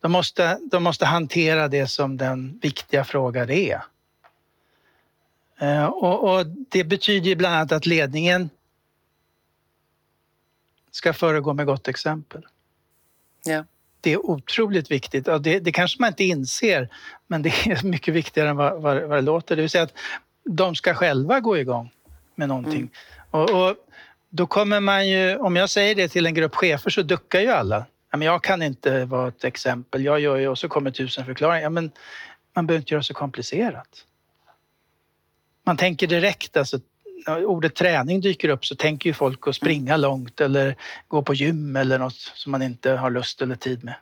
De, 0.00 0.12
måste, 0.12 0.58
de 0.70 0.82
måste 0.82 1.06
hantera 1.06 1.68
det 1.68 1.86
som 1.86 2.16
den 2.16 2.58
viktiga 2.62 3.04
fråga 3.04 3.46
det 3.46 3.70
är. 3.70 3.82
Eh, 5.58 5.84
och, 5.84 6.34
och 6.34 6.46
det 6.46 6.84
betyder 6.84 7.36
bland 7.36 7.54
annat 7.54 7.72
att 7.72 7.86
ledningen 7.86 8.50
ska 10.90 11.12
föregå 11.12 11.52
med 11.52 11.66
gott 11.66 11.88
exempel. 11.88 12.46
Ja. 13.44 13.64
Det 14.02 14.12
är 14.12 14.26
otroligt 14.26 14.90
viktigt. 14.90 15.28
Och 15.28 15.42
det, 15.42 15.58
det 15.58 15.72
kanske 15.72 16.00
man 16.00 16.08
inte 16.08 16.24
inser, 16.24 16.88
men 17.26 17.42
det 17.42 17.48
är 17.48 17.86
mycket 17.86 18.14
viktigare 18.14 18.48
än 18.48 18.56
vad, 18.56 18.82
vad, 18.82 19.02
vad 19.02 19.18
det 19.18 19.22
låter. 19.22 19.56
Det 19.56 19.62
vill 19.62 19.70
säga 19.70 19.84
att 19.84 19.94
de 20.44 20.74
ska 20.74 20.94
själva 20.94 21.40
gå 21.40 21.58
igång 21.58 21.90
med 22.34 22.48
någonting. 22.48 22.80
Mm. 22.80 22.90
Och, 23.30 23.50
och, 23.50 23.76
då 24.30 24.46
kommer 24.46 24.80
man 24.80 25.08
ju, 25.08 25.36
om 25.36 25.56
jag 25.56 25.70
säger 25.70 25.94
det 25.94 26.08
till 26.08 26.26
en 26.26 26.34
grupp 26.34 26.54
chefer 26.54 26.90
så 26.90 27.02
duckar 27.02 27.40
ju 27.40 27.48
alla. 27.48 27.86
Ja, 28.10 28.16
men 28.16 28.26
jag 28.26 28.42
kan 28.42 28.62
inte 28.62 29.04
vara 29.04 29.28
ett 29.28 29.44
exempel, 29.44 30.04
jag 30.04 30.20
gör 30.20 30.36
ju 30.36 30.48
och 30.48 30.58
så 30.58 30.68
kommer 30.68 30.90
tusen 30.90 31.24
förklaringar. 31.24 31.62
Ja, 31.62 31.70
men 31.70 31.90
man 32.54 32.66
behöver 32.66 32.80
inte 32.80 32.94
göra 32.94 33.02
så 33.02 33.14
komplicerat. 33.14 34.04
Man 35.64 35.76
tänker 35.76 36.06
direkt, 36.06 36.56
alltså, 36.56 36.80
när 37.26 37.44
ordet 37.44 37.74
träning 37.74 38.20
dyker 38.20 38.48
upp 38.48 38.66
så 38.66 38.76
tänker 38.76 39.10
ju 39.10 39.14
folk 39.14 39.48
att 39.48 39.56
springa 39.56 39.96
långt 39.96 40.40
eller 40.40 40.76
gå 41.08 41.22
på 41.22 41.34
gym 41.34 41.76
eller 41.76 41.98
något 41.98 42.14
som 42.14 42.52
man 42.52 42.62
inte 42.62 42.90
har 42.90 43.10
lust 43.10 43.42
eller 43.42 43.56
tid 43.56 43.84
med. 43.84 43.94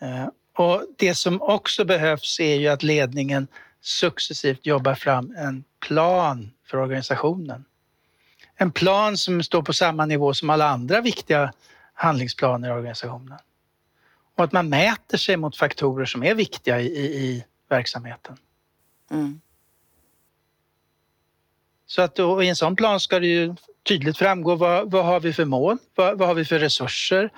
Eh, 0.00 0.28
och 0.56 0.84
det 0.98 1.14
som 1.14 1.42
också 1.42 1.84
behövs 1.84 2.40
är 2.40 2.54
ju 2.54 2.68
att 2.68 2.82
ledningen 2.82 3.46
successivt 3.80 4.66
jobbar 4.66 4.94
fram 4.94 5.34
en 5.36 5.64
plan 5.80 6.50
för 6.66 6.78
organisationen. 6.78 7.64
En 8.56 8.72
plan 8.72 9.16
som 9.16 9.42
står 9.42 9.62
på 9.62 9.72
samma 9.72 10.06
nivå 10.06 10.34
som 10.34 10.50
alla 10.50 10.68
andra 10.68 11.00
viktiga 11.00 11.52
handlingsplaner 11.94 12.68
i 12.68 12.72
organisationen. 12.72 13.38
Och 14.36 14.44
att 14.44 14.52
man 14.52 14.68
mäter 14.68 15.18
sig 15.18 15.36
mot 15.36 15.56
faktorer 15.56 16.04
som 16.04 16.22
är 16.22 16.34
viktiga 16.34 16.80
i, 16.80 16.86
i, 16.86 17.04
i 17.04 17.44
verksamheten. 17.68 18.36
Mm. 19.10 19.40
Så 21.90 22.02
att 22.02 22.14
då, 22.14 22.42
i 22.42 22.48
en 22.48 22.56
sån 22.56 22.76
plan 22.76 23.00
ska 23.00 23.20
det 23.20 23.26
ju 23.26 23.54
tydligt 23.82 24.18
framgå 24.18 24.54
vad, 24.54 24.90
vad 24.90 25.04
har 25.04 25.20
vi 25.20 25.32
för 25.32 25.44
mål? 25.44 25.78
Vad, 25.94 26.18
vad 26.18 26.28
har 26.28 26.34
vi 26.34 26.44
för 26.44 26.58
resurser? 26.58 27.32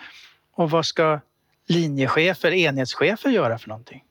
Och 0.55 0.71
vad 0.71 0.87
ska 0.87 1.21
linjechefer, 1.67 2.53
enhetschefer 2.53 3.31
göra 3.31 3.59
för 3.59 3.69
någonting? 3.69 4.05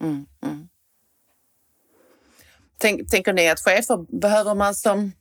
Mm, 0.00 0.26
mm. 0.42 0.68
Tänk, 2.78 3.10
tänker 3.10 3.32
ni 3.32 3.48
att 3.48 3.60
chefer 3.60 4.20
behöver 4.20 4.54
man 4.54 4.74
som... 4.74 5.12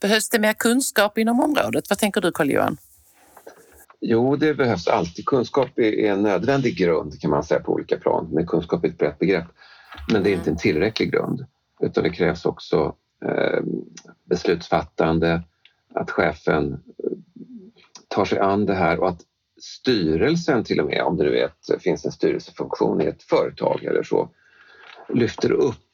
Behövs 0.00 0.28
det 0.28 0.38
mer 0.38 0.52
kunskap 0.52 1.18
inom 1.18 1.40
området? 1.40 1.90
Vad 1.90 1.98
tänker 1.98 2.20
du 2.20 2.32
Carl-Johan? 2.32 2.76
Jo, 4.00 4.36
det 4.36 4.54
behövs 4.54 4.88
alltid. 4.88 5.26
Kunskap 5.26 5.78
är 5.78 6.10
en 6.10 6.22
nödvändig 6.22 6.76
grund 6.78 7.20
kan 7.20 7.30
man 7.30 7.44
säga 7.44 7.60
på 7.60 7.72
olika 7.72 7.96
plan. 7.96 8.28
Men 8.32 8.46
kunskap 8.46 8.84
är 8.84 8.88
ett 8.88 8.98
brett 8.98 9.18
begrepp. 9.18 9.46
Men 10.12 10.22
det 10.22 10.30
är 10.30 10.34
inte 10.34 10.50
en 10.50 10.58
tillräcklig 10.58 11.12
grund 11.12 11.46
utan 11.80 12.04
det 12.04 12.10
krävs 12.10 12.46
också 12.46 12.96
eh, 13.24 13.60
beslutsfattande, 14.24 15.42
att 15.94 16.10
chefen 16.10 16.72
eh, 16.72 17.10
tar 18.08 18.24
sig 18.24 18.38
an 18.38 18.66
det 18.66 18.74
här 18.74 19.00
och 19.00 19.08
att 19.08 19.20
styrelsen 19.60 20.64
till 20.64 20.80
och 20.80 20.86
med, 20.86 21.02
om 21.02 21.16
det 21.16 21.24
nu 21.24 21.38
ett, 21.38 21.82
finns 21.82 22.04
en 22.04 22.12
styrelsefunktion 22.12 23.00
i 23.00 23.04
ett 23.04 23.22
företag 23.22 23.84
eller 23.84 24.02
så, 24.02 24.30
lyfter 25.08 25.52
upp 25.52 25.88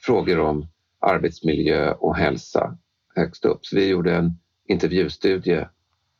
frågor 0.00 0.40
om 0.40 0.66
arbetsmiljö 1.00 1.92
och 1.92 2.16
hälsa 2.16 2.76
högst 3.14 3.44
upp. 3.44 3.66
Så 3.66 3.76
vi 3.76 3.88
gjorde 3.88 4.14
en 4.14 4.38
intervjustudie 4.68 5.68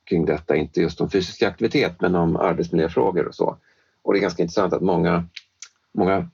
kring 0.04 0.24
detta, 0.24 0.56
inte 0.56 0.80
just 0.80 1.00
om 1.00 1.10
fysisk 1.10 1.42
aktivitet 1.42 2.00
men 2.00 2.14
om 2.14 2.36
arbetsmiljöfrågor 2.36 3.28
och 3.28 3.34
så. 3.34 3.58
Och 4.02 4.12
det 4.12 4.18
är 4.18 4.20
ganska 4.20 4.42
intressant 4.42 4.72
att 4.72 4.82
många, 4.82 5.24
många 5.92 6.30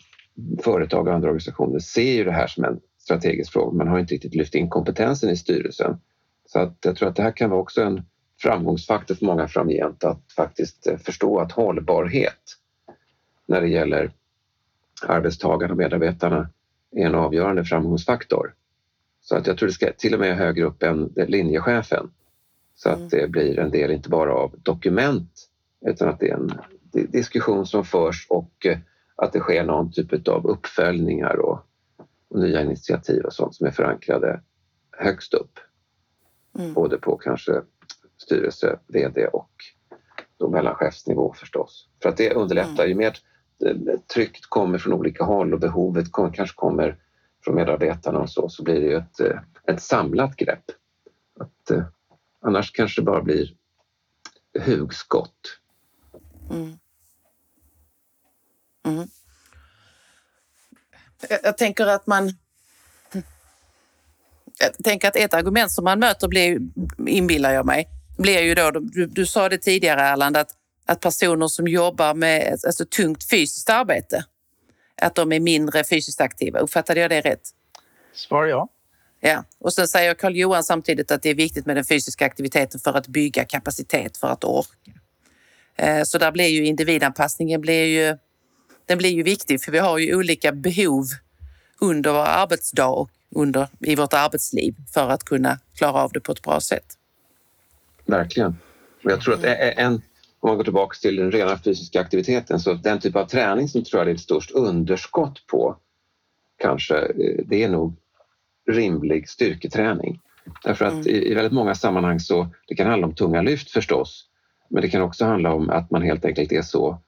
företag 0.63 1.09
och 1.09 1.15
andra 1.15 1.29
organisationer 1.29 1.79
ser 1.79 2.13
ju 2.13 2.25
det 2.25 2.33
här 2.33 2.47
som 2.47 2.65
en 2.65 2.81
strategisk 2.99 3.53
fråga. 3.53 3.77
Man 3.77 3.89
har 3.89 3.99
inte 3.99 4.15
riktigt 4.15 4.35
lyft 4.35 4.55
in 4.55 4.69
kompetensen 4.69 5.31
i 5.31 5.37
styrelsen. 5.37 6.01
Så 6.47 6.59
att 6.59 6.77
jag 6.85 6.97
tror 6.97 7.09
att 7.09 7.17
det 7.17 7.23
här 7.23 7.37
kan 7.37 7.51
vara 7.51 7.61
också 7.61 7.83
en 7.83 8.03
framgångsfaktor 8.43 9.15
för 9.15 9.27
många 9.27 9.49
framgent 9.49 10.05
att 10.05 10.33
faktiskt 10.37 10.89
förstå 11.05 11.39
att 11.39 11.53
hållbarhet 11.53 12.57
när 13.47 13.61
det 13.61 13.69
gäller 13.69 14.13
arbetstagarna 15.07 15.73
och 15.73 15.79
medarbetarna 15.79 16.51
är 16.97 17.07
en 17.07 17.15
avgörande 17.15 17.65
framgångsfaktor. 17.65 18.55
Så 19.21 19.37
att 19.37 19.47
jag 19.47 19.59
tror 19.59 19.67
det 19.67 19.73
ska 19.73 19.93
till 19.93 20.15
och 20.15 20.21
med 20.21 20.37
högre 20.37 20.65
upp 20.65 20.83
än 20.83 21.13
linjechefen. 21.17 22.11
Så 22.75 22.89
att 22.89 22.99
mm. 22.99 23.09
det 23.11 23.29
blir 23.29 23.59
en 23.59 23.71
del 23.71 23.91
inte 23.91 24.09
bara 24.09 24.35
av 24.35 24.55
dokument 24.63 25.49
utan 25.87 26.09
att 26.09 26.21
det 26.21 26.31
är 26.31 26.35
en 26.35 26.53
diskussion 26.93 27.67
som 27.67 27.85
förs 27.85 28.27
och 28.31 28.67
eh, 28.67 28.79
att 29.23 29.33
det 29.33 29.41
sker 29.41 29.65
någon 29.65 29.93
typ 29.93 30.29
av 30.29 30.47
uppföljningar 30.47 31.37
och, 31.37 31.61
och 32.29 32.41
nya 32.41 32.62
initiativ 32.62 33.25
och 33.25 33.33
sånt 33.33 33.55
som 33.55 33.67
är 33.67 33.71
förankrade 33.71 34.41
högst 34.91 35.35
upp. 35.35 35.59
Mm. 36.59 36.75
Både 36.75 36.99
på 36.99 37.17
kanske 37.17 37.62
styrelse, 38.17 38.79
VD 38.87 39.27
och 39.27 39.50
då 40.37 40.50
mellanchefsnivå 40.50 41.35
förstås. 41.37 41.89
För 42.03 42.09
att 42.09 42.17
det 42.17 42.35
underlättar. 42.35 42.85
Mm. 42.85 42.89
Ju 42.89 42.95
mer 42.95 43.19
trycket 44.15 44.47
kommer 44.49 44.79
från 44.79 44.93
olika 44.93 45.25
håll 45.25 45.55
och 45.55 45.61
behovet 45.61 46.12
kom, 46.12 46.33
kanske 46.33 46.57
kommer 46.57 46.99
från 47.45 47.55
medarbetarna 47.55 48.19
och 48.19 48.31
så, 48.31 48.49
så 48.49 48.62
blir 48.62 48.81
det 48.81 48.87
ju 48.87 48.97
ett, 48.97 49.21
eh, 49.21 49.41
ett 49.67 49.83
samlat 49.83 50.37
grepp. 50.37 50.65
Att, 51.41 51.71
eh, 51.71 51.85
annars 52.41 52.73
kanske 52.73 53.00
det 53.00 53.05
bara 53.05 53.23
blir 53.23 53.55
hugskott. 54.67 55.59
Mm. 56.50 56.79
Mm. 58.87 59.09
Jag 61.43 61.59
tänker 61.59 61.87
att 61.87 62.07
man... 62.07 62.33
Jag 64.59 64.85
tänker 64.85 65.09
att 65.09 65.17
ett 65.17 65.35
argument 65.35 65.73
som 65.73 65.85
man 65.85 65.99
möter 65.99 66.29
blir, 66.29 66.59
inbillar 67.07 67.53
jag 67.53 67.67
mig, 67.67 67.89
blir 68.19 68.41
ju 68.41 68.55
då, 68.55 68.71
du, 68.71 69.07
du 69.07 69.27
sa 69.27 69.49
det 69.49 69.59
tidigare 69.59 70.01
Erland, 70.01 70.37
att, 70.37 70.51
att 70.87 71.01
personer 71.01 71.49
som 71.49 71.69
jobbar 71.69 72.15
med 72.15 72.59
alltså, 72.67 72.85
tungt 72.85 73.31
fysiskt 73.31 73.71
arbete, 73.71 74.25
att 75.03 75.15
de 75.15 75.33
är 75.33 75.41
mindre 75.41 75.85
fysiskt 75.85 76.21
aktiva. 76.21 76.59
Uppfattade 76.59 77.01
jag 77.01 77.11
det 77.11 77.21
rätt? 77.21 77.43
Svar 78.15 78.47
ja. 78.47 78.69
Ja, 79.21 79.45
och 79.59 79.73
sen 79.73 79.89
säger 79.89 80.15
Carl 80.15 80.37
Johan 80.37 80.65
samtidigt 80.65 81.11
att 81.11 81.23
det 81.23 81.31
är 81.31 81.35
viktigt 81.35 81.67
med 81.67 81.77
den 81.77 81.85
fysiska 81.85 82.27
aktiviteten 82.27 82.81
för 82.81 82.93
att 82.95 83.07
bygga 83.07 83.45
kapacitet 83.45 84.17
för 84.17 84.29
att 84.29 84.45
orka. 84.45 84.93
Eh, 85.77 86.03
så 86.05 86.19
där 86.19 86.33
blir 86.33 86.49
ju 86.49 86.67
individanpassningen 86.67 87.61
blir 87.61 87.85
ju 87.85 88.19
den 88.90 88.99
blir 88.99 89.11
ju 89.11 89.23
viktig 89.23 89.62
för 89.62 89.73
vi 89.73 89.78
har 89.78 89.99
ju 89.99 90.16
olika 90.16 90.52
behov 90.52 91.04
under 91.80 92.12
vår 92.12 92.25
arbetsdag 92.25 92.88
och 92.88 93.11
under, 93.30 93.68
i 93.80 93.97
vårt 93.97 94.12
arbetsliv 94.12 94.75
för 94.94 95.09
att 95.09 95.25
kunna 95.25 95.59
klara 95.78 95.92
av 95.92 96.12
det 96.12 96.20
på 96.20 96.32
ett 96.32 96.42
bra 96.42 96.61
sätt. 96.61 96.85
Verkligen. 98.06 98.56
Och 99.04 99.11
jag 99.11 99.20
tror 99.20 99.35
att 99.35 99.44
en, 99.44 99.92
om 100.40 100.49
man 100.49 100.56
går 100.56 100.64
tillbaka 100.64 100.97
till 101.02 101.16
den 101.16 101.32
rena 101.32 101.59
fysiska 101.59 102.00
aktiviteten, 102.00 102.61
så 102.61 102.75
den 102.75 103.00
typ 103.00 103.16
av 103.16 103.26
träning 103.26 103.68
som 103.68 103.85
tror 103.85 104.00
jag 104.00 104.06
det 104.06 104.11
är 104.11 104.14
ett 104.14 104.20
störst 104.20 104.50
underskott 104.50 105.47
på 105.47 105.76
kanske, 106.59 106.97
eh, 106.97 107.44
det 107.47 107.62
är 107.62 107.68
nog 107.68 107.97
rimlig 108.70 109.28
styrketräning. 109.28 110.20
Därför 110.64 110.85
att 110.85 110.92
mm. 110.92 111.06
i, 111.06 111.30
i 111.30 111.35
väldigt 111.35 111.52
många 111.52 111.75
sammanhang 111.75 112.20
så, 112.20 112.49
det 112.66 112.75
kan 112.75 112.87
handla 112.87 113.06
om 113.06 113.14
tunga 113.14 113.42
lyft 113.42 113.70
förstås, 113.70 114.26
men 114.70 114.82
det 114.82 114.88
kan 114.88 115.02
också 115.02 115.25
handla 115.25 115.54
om 115.54 115.70
att 115.70 115.90
man 115.90 116.02
helt 116.02 116.25
enkelt 116.25 116.52
är 116.52 116.62
så 116.62 117.00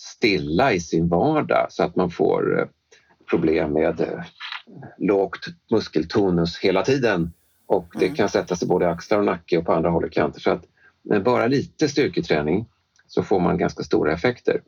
stilla 0.00 0.72
i 0.72 0.80
sin 0.80 1.08
vardag 1.08 1.66
så 1.70 1.82
att 1.82 1.96
man 1.96 2.10
får 2.10 2.68
problem 3.30 3.72
med 3.72 4.24
lågt 4.98 5.46
muskeltonus 5.70 6.58
hela 6.58 6.82
tiden 6.82 7.32
och 7.66 7.88
det 7.92 8.04
mm. 8.04 8.16
kan 8.16 8.28
sätta 8.28 8.56
sig 8.56 8.68
både 8.68 8.84
i 8.84 8.88
axlar 8.88 9.18
och 9.18 9.24
nacke 9.24 9.58
och 9.58 9.66
på 9.66 9.72
andra 9.72 9.90
håll 9.90 10.04
och 10.04 10.12
kanter. 10.12 10.40
Så 10.40 10.50
att 10.50 10.64
med 11.02 11.22
bara 11.22 11.46
lite 11.46 11.88
styrketräning 11.88 12.66
så 13.06 13.22
får 13.22 13.40
man 13.40 13.58
ganska 13.58 13.82
stora 13.82 14.12
effekter. 14.12 14.62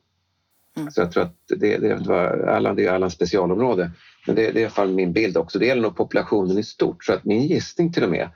Mm. 0.77 0.91
Så 0.91 1.01
jag 1.01 1.13
tror 1.13 1.23
att 1.23 1.37
det, 1.49 1.79
det, 1.79 1.95
var 1.95 2.47
Allan, 2.49 2.77
det 2.77 2.87
är 2.87 2.93
Allans 2.93 3.13
specialområde. 3.13 3.91
Men 4.27 4.37
det, 4.37 4.43
det 4.43 4.59
är 4.59 4.61
i 4.61 4.65
alla 4.65 4.71
fall 4.71 4.93
min 4.93 5.13
bild 5.13 5.37
också. 5.37 5.59
Det 5.59 5.67
gäller 5.67 5.83
nog 5.83 5.97
populationen 5.97 6.59
i 6.59 6.63
stort. 6.63 7.05
Så 7.05 7.13
att 7.13 7.25
min 7.25 7.43
gissning 7.43 7.93
till 7.93 8.05
och 8.05 8.11
med 8.11 8.29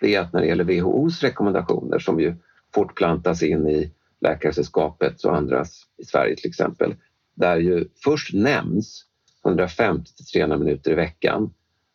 det 0.00 0.14
är 0.14 0.20
att 0.20 0.32
när 0.32 0.40
det 0.40 0.46
gäller 0.46 0.64
WHOs 0.64 1.22
rekommendationer 1.22 1.98
som 1.98 2.20
ju 2.20 2.34
fortplantas 2.74 3.42
in 3.42 3.68
i 3.68 3.92
Läkaresällskapet 4.20 5.24
och 5.24 5.36
andras 5.36 5.82
i 6.02 6.04
Sverige 6.04 6.36
till 6.36 6.48
exempel. 6.48 6.94
Där 7.36 7.56
ju 7.56 7.88
först 8.04 8.34
nämns 8.34 9.04
150 9.44 10.12
till 10.16 10.26
300 10.26 10.58
minuter 10.58 10.90
i 10.90 10.94
veckan 10.94 11.54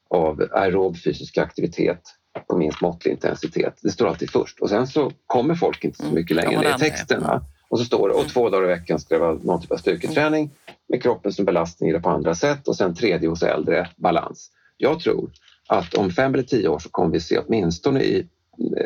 av 0.10 0.48
aerob 0.52 0.98
fysisk 0.98 1.38
aktivitet 1.38 2.02
på 2.48 2.58
minst 2.58 2.82
måttlig 2.82 3.12
intensitet. 3.12 3.80
Det 3.82 3.90
står 3.90 4.08
alltid 4.08 4.30
först 4.30 4.60
och 4.60 4.70
sen 4.70 4.88
så 4.88 5.12
kommer 5.28 5.56
folk 5.56 5.84
inte 5.84 5.98
så 5.98 6.04
mm. 6.04 6.16
mycket 6.16 6.36
längre 6.36 6.60
ner 6.60 6.76
i 6.76 6.80
texterna. 6.80 7.46
Och 7.70 7.80
så 7.80 7.86
står 7.86 8.08
det, 8.08 8.14
och 8.14 8.20
mm. 8.20 8.30
två 8.30 8.50
dagar 8.50 8.64
i 8.64 8.68
veckan 8.68 9.00
ska 9.00 9.16
det 9.16 9.22
vara 9.22 9.34
någon 9.34 9.62
typ 9.62 9.72
av 9.72 9.78
styrketräning 9.78 10.52
med 10.88 11.02
kroppen 11.04 11.34
som 11.34 11.46
belastning 11.46 11.90
eller 11.90 12.00
på 12.00 12.10
andra 12.10 12.36
sätt 12.36 12.68
och 12.68 12.76
sen 12.76 12.96
tredje 12.96 13.30
hos 13.30 13.44
äldre, 13.44 13.90
balans. 13.96 14.52
Jag 14.78 15.00
tror 15.00 15.32
att 15.68 15.94
om 15.94 16.12
fem 16.12 16.34
eller 16.34 16.44
tio 16.44 16.68
år 16.68 16.80
så 16.80 16.90
kommer 16.90 17.12
vi 17.12 17.20
se 17.20 17.38
åtminstone 17.38 18.04
i 18.04 18.28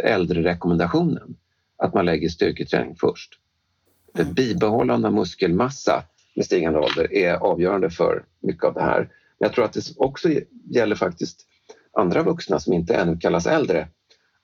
äldre-rekommendationen 0.04 1.36
att 1.78 1.94
man 1.94 2.06
lägger 2.06 2.30
styrketräning 2.30 2.96
först. 2.96 3.40
Mm. 4.20 4.34
bibehållande 4.34 5.08
av 5.08 5.14
muskelmassa 5.14 6.04
med 6.36 6.46
stigande 6.46 6.80
ålder 6.80 7.14
är 7.14 7.34
avgörande 7.34 7.90
för 7.90 8.26
mycket 8.40 8.64
av 8.64 8.74
det 8.74 8.82
här. 8.82 9.00
Men 9.00 9.48
jag 9.48 9.54
tror 9.54 9.66
att 9.66 9.74
det 9.74 9.94
också 9.98 10.30
gäller 10.70 10.96
faktiskt 10.96 11.46
andra 11.94 12.24
vuxna 12.24 12.60
som 12.60 12.74
inte 12.74 12.96
ännu 12.96 13.18
kallas 13.18 13.48
äldre. 13.48 13.88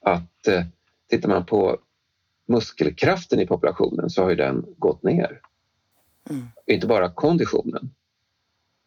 Att 0.02 0.48
eh, 0.48 0.64
tittar 1.10 1.30
man 1.30 1.46
på 1.46 1.78
muskelkraften 2.48 3.40
i 3.40 3.48
populationen 3.48 4.10
så 4.10 4.24
har 4.24 4.30
ju 4.30 4.36
den 4.36 4.66
gått 4.78 5.04
ner. 5.04 5.40
Mm. 6.30 6.48
Inte 6.68 6.88
bara 6.88 7.12
konditionen. 7.12 7.90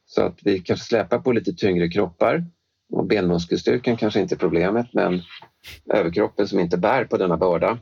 Så 0.06 0.22
att 0.22 0.38
vi 0.42 0.58
kanske 0.58 0.86
släpar 0.86 1.18
på 1.18 1.32
lite 1.32 1.52
tyngre 1.52 1.88
kroppar 1.88 2.44
och 2.92 3.06
benmuskelstyrkan 3.06 3.96
kanske 3.96 4.20
inte 4.20 4.34
är 4.34 4.38
problemet 4.38 4.86
men 4.92 5.22
överkroppen 5.94 6.48
som 6.48 6.60
inte 6.60 6.76
bär 6.76 7.04
på 7.04 7.16
denna 7.16 7.36
börda 7.36 7.78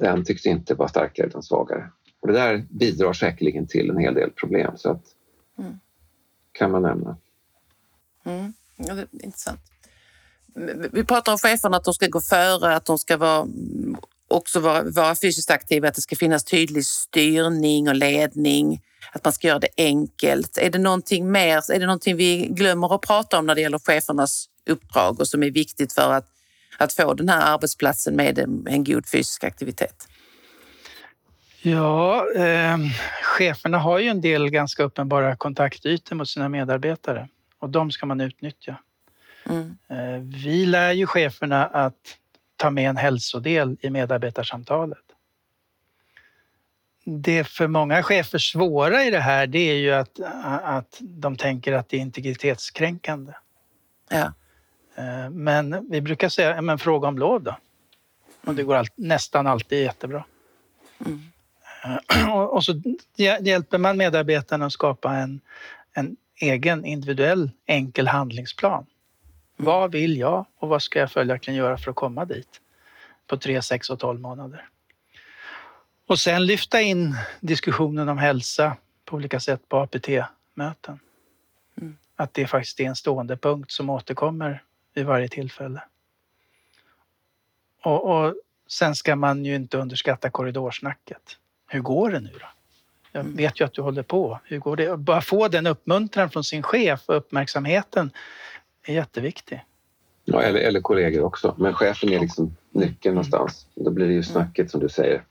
den 0.00 0.24
tycks 0.24 0.46
inte 0.46 0.74
vara 0.74 0.88
starkare 0.88 1.26
utan 1.26 1.42
svagare. 1.42 1.90
Och 2.20 2.28
det 2.28 2.34
där 2.34 2.66
bidrar 2.70 3.12
säkerligen 3.12 3.66
till 3.66 3.90
en 3.90 3.98
hel 3.98 4.14
del 4.14 4.30
problem 4.30 4.72
så 4.76 4.90
att 4.90 5.04
mm. 5.58 5.80
kan 6.52 6.70
man 6.70 6.82
nämna. 6.82 7.16
Mm. 8.24 8.52
Ja, 8.76 8.94
det 8.94 9.00
är 9.00 9.24
intressant. 9.24 9.60
Vi 10.92 11.04
pratar 11.04 11.32
om 11.32 11.38
cheferna 11.38 11.76
att 11.76 11.84
de 11.84 11.94
ska 11.94 12.06
gå 12.06 12.20
före, 12.20 12.76
att 12.76 12.84
de 12.84 12.98
ska 12.98 13.16
vara, 13.16 13.46
också 14.28 14.60
vara, 14.60 14.82
vara 14.82 15.14
fysiskt 15.14 15.50
aktiva, 15.50 15.88
att 15.88 15.94
det 15.94 16.00
ska 16.00 16.16
finnas 16.16 16.44
tydlig 16.44 16.86
styrning 16.86 17.88
och 17.88 17.94
ledning, 17.94 18.82
att 19.12 19.24
man 19.24 19.32
ska 19.32 19.48
göra 19.48 19.58
det 19.58 19.68
enkelt. 19.76 20.58
Är 20.58 20.70
det 20.70 20.78
någonting 20.78 21.30
mer? 21.30 21.72
Är 21.72 21.80
det 21.80 21.86
någonting 21.86 22.16
vi 22.16 22.46
glömmer 22.50 22.94
att 22.94 23.00
prata 23.00 23.38
om 23.38 23.46
när 23.46 23.54
det 23.54 23.60
gäller 23.60 23.78
chefernas 23.78 24.48
uppdrag 24.66 25.20
och 25.20 25.28
som 25.28 25.42
är 25.42 25.50
viktigt 25.50 25.92
för 25.92 26.12
att, 26.12 26.26
att 26.82 26.92
få 26.92 27.14
den 27.14 27.28
här 27.28 27.54
arbetsplatsen 27.54 28.16
med 28.16 28.38
en 28.68 28.84
god 28.84 29.08
fysisk 29.08 29.44
aktivitet? 29.44 30.08
Ja, 31.62 32.26
eh, 32.36 32.78
cheferna 33.22 33.78
har 33.78 33.98
ju 33.98 34.08
en 34.08 34.20
del 34.20 34.50
ganska 34.50 34.82
uppenbara 34.82 35.36
kontaktytor 35.36 36.16
mot 36.16 36.28
sina 36.28 36.48
medarbetare 36.48 37.28
och 37.58 37.70
de 37.70 37.90
ska 37.90 38.06
man 38.06 38.20
utnyttja. 38.20 38.76
Mm. 39.48 39.76
Eh, 39.88 40.20
vi 40.42 40.66
lär 40.66 40.92
ju 40.92 41.06
cheferna 41.06 41.66
att 41.66 42.18
ta 42.56 42.70
med 42.70 42.90
en 42.90 42.96
hälsodel 42.96 43.76
i 43.80 43.90
medarbetarsamtalet. 43.90 44.98
Det 47.04 47.44
för 47.44 47.66
många 47.66 48.02
chefer 48.02 48.38
svåra 48.38 49.04
i 49.04 49.10
det 49.10 49.20
här 49.20 49.46
det 49.46 49.58
är 49.58 49.74
ju 49.74 49.92
att, 49.92 50.20
att 50.62 50.96
de 51.00 51.36
tänker 51.36 51.72
att 51.72 51.88
det 51.88 51.96
är 51.96 52.00
integritetskränkande. 52.00 53.32
Ja. 54.10 54.32
Eh, 54.94 55.30
men 55.30 55.90
vi 55.90 56.00
brukar 56.00 56.28
säga, 56.28 56.62
men 56.62 56.78
fråga 56.78 57.08
om 57.08 57.18
lov 57.18 57.42
då. 57.42 57.56
Och 58.44 58.54
det 58.54 58.62
går 58.62 58.74
all, 58.74 58.86
nästan 58.94 59.46
alltid 59.46 59.82
jättebra. 59.82 60.24
Mm. 61.06 61.22
Eh, 61.84 62.28
och 62.38 62.64
så 62.64 62.82
hjälper 63.16 63.78
man 63.78 63.96
medarbetarna 63.96 64.66
att 64.66 64.72
skapa 64.72 65.14
en, 65.14 65.40
en 65.92 66.16
egen 66.40 66.84
individuell 66.84 67.50
enkel 67.66 68.08
handlingsplan. 68.08 68.86
Vad 69.56 69.92
vill 69.92 70.16
jag 70.16 70.46
och 70.58 70.68
vad 70.68 70.82
ska 70.82 70.98
jag 70.98 71.10
följaktligen 71.10 71.58
göra 71.58 71.78
för 71.78 71.90
att 71.90 71.96
komma 71.96 72.24
dit 72.24 72.60
på 73.26 73.36
3, 73.36 73.62
6 73.62 73.90
och 73.90 73.98
12 73.98 74.20
månader? 74.20 74.68
Och 76.06 76.18
sen 76.18 76.46
lyfta 76.46 76.80
in 76.80 77.16
diskussionen 77.40 78.08
om 78.08 78.18
hälsa 78.18 78.76
på 79.04 79.16
olika 79.16 79.40
sätt 79.40 79.68
på 79.68 79.76
APT-möten. 79.76 80.98
Mm. 81.80 81.96
Att 82.16 82.34
det 82.34 82.46
faktiskt 82.46 82.80
är 82.80 82.84
en 82.84 82.96
stående 82.96 83.36
punkt 83.36 83.70
som 83.70 83.90
återkommer 83.90 84.62
vid 84.94 85.06
varje 85.06 85.28
tillfälle. 85.28 85.82
Och, 87.82 88.04
och 88.04 88.34
sen 88.68 88.94
ska 88.94 89.16
man 89.16 89.44
ju 89.44 89.54
inte 89.54 89.78
underskatta 89.78 90.30
korridorsnacket. 90.30 91.38
Hur 91.68 91.80
går 91.80 92.10
det 92.10 92.20
nu 92.20 92.30
då? 92.32 92.46
Jag 93.12 93.20
mm. 93.20 93.36
vet 93.36 93.60
ju 93.60 93.64
att 93.64 93.72
du 93.72 93.82
håller 93.82 94.02
på. 94.02 94.40
Hur 94.44 94.58
går 94.58 94.76
det? 94.76 94.96
Bara 94.96 95.20
få 95.20 95.48
den 95.48 95.66
uppmuntran 95.66 96.30
från 96.30 96.44
sin 96.44 96.62
chef 96.62 97.00
och 97.06 97.16
uppmärksamheten 97.16 98.10
är 98.86 98.94
jätteviktig. 98.94 99.64
Ja, 100.24 100.42
eller, 100.42 100.60
eller 100.60 100.80
kollegor 100.80 101.24
också. 101.24 101.54
Men 101.58 101.74
chefen 101.74 102.12
är 102.12 102.20
liksom 102.20 102.56
nyckeln 102.70 103.14
någonstans. 103.14 103.66
Då 103.74 103.90
blir 103.90 104.06
det 104.06 104.12
ju 104.12 104.22
snacket 104.22 104.70
som 104.70 104.80
du 104.80 104.88
säger. 104.88 105.24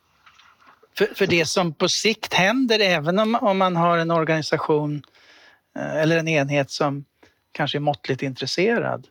För, 0.97 1.05
för 1.05 1.27
det 1.27 1.45
som 1.45 1.73
på 1.73 1.89
sikt 1.89 2.33
händer, 2.33 2.79
även 2.79 3.19
om, 3.19 3.35
om 3.35 3.57
man 3.57 3.75
har 3.75 3.97
en 3.97 4.11
organisation 4.11 5.03
eh, 5.75 5.95
eller 5.95 6.17
en 6.17 6.27
enhet 6.27 6.71
som 6.71 7.05
kanske 7.51 7.77
är 7.77 7.79
måttligt 7.79 8.21
intresserad, 8.21 9.07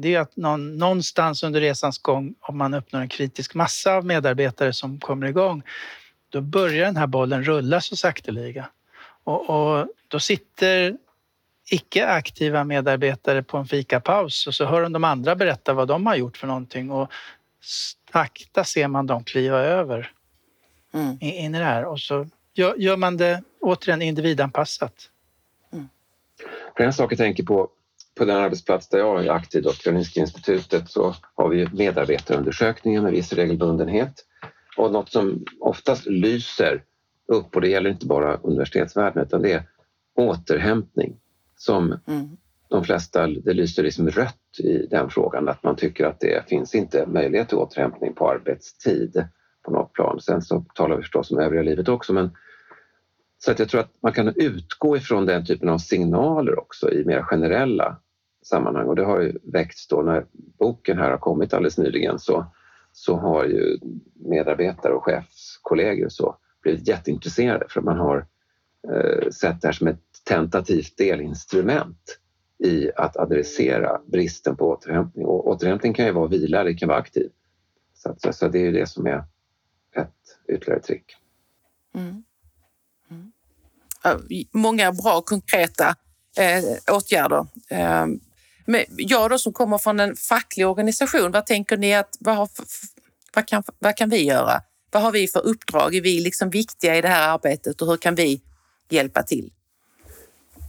det 0.00 0.14
är 0.14 0.20
att 0.20 0.36
någon, 0.36 0.78
någonstans 0.78 1.42
under 1.42 1.60
resans 1.60 1.98
gång, 1.98 2.34
om 2.40 2.58
man 2.58 2.74
uppnår 2.74 3.00
en 3.00 3.08
kritisk 3.08 3.54
massa 3.54 3.94
av 3.94 4.06
medarbetare 4.06 4.72
som 4.72 5.00
kommer 5.00 5.26
igång, 5.26 5.62
då 6.28 6.40
börjar 6.40 6.86
den 6.86 6.96
här 6.96 7.06
bollen 7.06 7.44
rulla 7.44 7.80
så 7.80 7.96
sakteliga. 7.96 8.68
Och, 9.24 9.50
och 9.50 9.88
då 10.08 10.20
sitter 10.20 10.96
icke 11.70 12.06
aktiva 12.06 12.64
medarbetare 12.64 13.42
på 13.42 13.58
en 13.58 13.66
fikapaus 13.66 14.46
och 14.46 14.54
så 14.54 14.64
hör 14.64 14.82
de 14.82 14.92
de 14.92 15.04
andra 15.04 15.36
berätta 15.36 15.74
vad 15.74 15.88
de 15.88 16.06
har 16.06 16.16
gjort 16.16 16.36
för 16.36 16.46
någonting 16.46 16.90
och 16.90 17.12
sakta 18.12 18.64
ser 18.64 18.88
man 18.88 19.06
dem 19.06 19.24
kliva 19.24 19.58
över 19.58 20.12
mm. 20.92 21.18
in 21.20 21.54
i 21.54 21.58
det 21.58 21.64
här 21.64 21.84
och 21.84 22.00
så 22.00 22.26
gör, 22.54 22.74
gör 22.74 22.96
man 22.96 23.16
det 23.16 23.42
återigen 23.60 24.02
individanpassat. 24.02 25.10
Mm. 25.72 25.88
En 26.76 26.92
sak 26.92 27.12
jag 27.12 27.18
tänker 27.18 27.42
på 27.42 27.68
på 28.18 28.24
den 28.24 28.36
arbetsplats 28.36 28.88
där 28.88 28.98
jag 28.98 29.24
är 29.24 29.30
aktiv, 29.30 29.62
då, 29.62 29.70
Karolinska 29.70 30.20
institutet, 30.20 30.90
så 30.90 31.14
har 31.34 31.48
vi 31.48 31.68
medarbetarundersökningar 31.72 33.02
med 33.02 33.12
viss 33.12 33.32
regelbundenhet. 33.32 34.14
Och 34.76 34.92
något 34.92 35.12
som 35.12 35.44
oftast 35.60 36.06
lyser 36.06 36.82
upp, 37.26 37.54
och 37.54 37.60
det 37.60 37.68
gäller 37.68 37.90
inte 37.90 38.06
bara 38.06 38.36
universitetsvärlden, 38.36 39.22
utan 39.22 39.42
det 39.42 39.52
är 39.52 39.62
återhämtning 40.16 41.16
som 41.56 41.86
mm. 42.06 42.28
de 42.68 42.84
flesta, 42.84 43.26
det 43.26 43.52
lyser 43.52 43.82
liksom 43.82 44.10
rött 44.10 44.58
i 44.58 44.86
den 44.86 45.10
frågan, 45.10 45.48
att 45.48 45.62
man 45.62 45.76
tycker 45.76 46.04
att 46.04 46.20
det 46.20 46.48
finns 46.48 46.74
inte 46.74 47.06
möjlighet 47.06 47.48
till 47.48 47.58
återhämtning 47.58 48.14
på 48.14 48.30
arbetstid 48.30 49.24
på 49.62 49.72
något 49.72 49.92
plan. 49.92 50.20
Sen 50.20 50.42
så 50.42 50.64
talar 50.74 50.96
vi 50.96 51.02
förstås 51.02 51.30
om 51.30 51.38
övriga 51.38 51.62
livet 51.62 51.88
också, 51.88 52.12
men 52.12 52.30
så 53.44 53.50
att 53.50 53.58
jag 53.58 53.68
tror 53.68 53.80
att 53.80 53.94
man 54.02 54.12
kan 54.12 54.32
utgå 54.36 54.96
ifrån 54.96 55.26
den 55.26 55.46
typen 55.46 55.68
av 55.68 55.78
signaler 55.78 56.58
också 56.58 56.92
i 56.92 57.04
mer 57.04 57.22
generella 57.22 57.96
sammanhang 58.42 58.86
och 58.86 58.96
det 58.96 59.04
har 59.04 59.20
ju 59.20 59.38
väckts 59.42 59.88
då 59.88 60.02
när 60.02 60.26
boken 60.58 60.98
här 60.98 61.10
har 61.10 61.18
kommit 61.18 61.54
alldeles 61.54 61.78
nyligen 61.78 62.18
så, 62.18 62.46
så 62.92 63.16
har 63.16 63.44
ju 63.44 63.78
medarbetare 64.14 64.92
och 64.92 65.04
chefskollegor 65.04 66.08
så 66.08 66.36
blivit 66.62 66.88
jätteintresserade 66.88 67.66
för 67.68 67.80
att 67.80 67.84
man 67.84 67.98
har 67.98 68.26
eh, 68.92 69.28
sett 69.30 69.60
det 69.60 69.68
här 69.68 69.72
som 69.72 69.86
ett 69.86 70.04
tentativt 70.24 70.96
delinstrument 70.96 72.18
i 72.64 72.90
att 72.96 73.16
adressera 73.16 74.00
bristen 74.06 74.56
på 74.56 74.68
återhämtning. 74.68 75.26
Och 75.26 75.48
återhämtning 75.48 75.94
kan 75.94 76.06
ju 76.06 76.12
vara 76.12 76.28
vila, 76.28 76.64
det 76.64 76.74
kan 76.74 76.88
vara 76.88 76.98
aktiv. 76.98 77.30
Så, 77.94 78.14
så, 78.18 78.32
så 78.32 78.48
det 78.48 78.58
är 78.58 78.64
ju 78.64 78.72
det 78.72 78.86
som 78.86 79.06
är 79.06 79.24
ett 79.96 80.38
ytterligare 80.48 80.80
trick. 80.80 81.16
Mm. 81.94 82.22
Eh, 84.04 84.16
många 84.52 84.92
bra 84.92 85.20
konkreta 85.20 85.94
eh, 86.36 86.94
åtgärder. 86.96 87.46
Eh, 87.70 88.06
men 88.66 88.84
jag 88.96 89.30
då 89.30 89.38
som 89.38 89.52
kommer 89.52 89.78
från 89.78 90.00
en 90.00 90.16
facklig 90.16 90.66
organisation, 90.66 91.32
vad 91.32 91.46
tänker 91.46 91.76
ni 91.76 91.94
att 91.94 92.16
vad, 92.20 92.36
har, 92.36 92.48
vad, 93.34 93.46
kan, 93.46 93.62
vad 93.78 93.96
kan 93.96 94.10
vi 94.10 94.24
göra? 94.24 94.62
Vad 94.90 95.02
har 95.02 95.12
vi 95.12 95.28
för 95.28 95.46
uppdrag? 95.46 95.94
Är 95.94 96.00
vi 96.00 96.20
liksom 96.20 96.50
viktiga 96.50 96.96
i 96.96 97.00
det 97.00 97.08
här 97.08 97.28
arbetet 97.28 97.82
och 97.82 97.88
hur 97.88 97.96
kan 97.96 98.14
vi 98.14 98.40
hjälpa 98.90 99.22
till. 99.22 99.52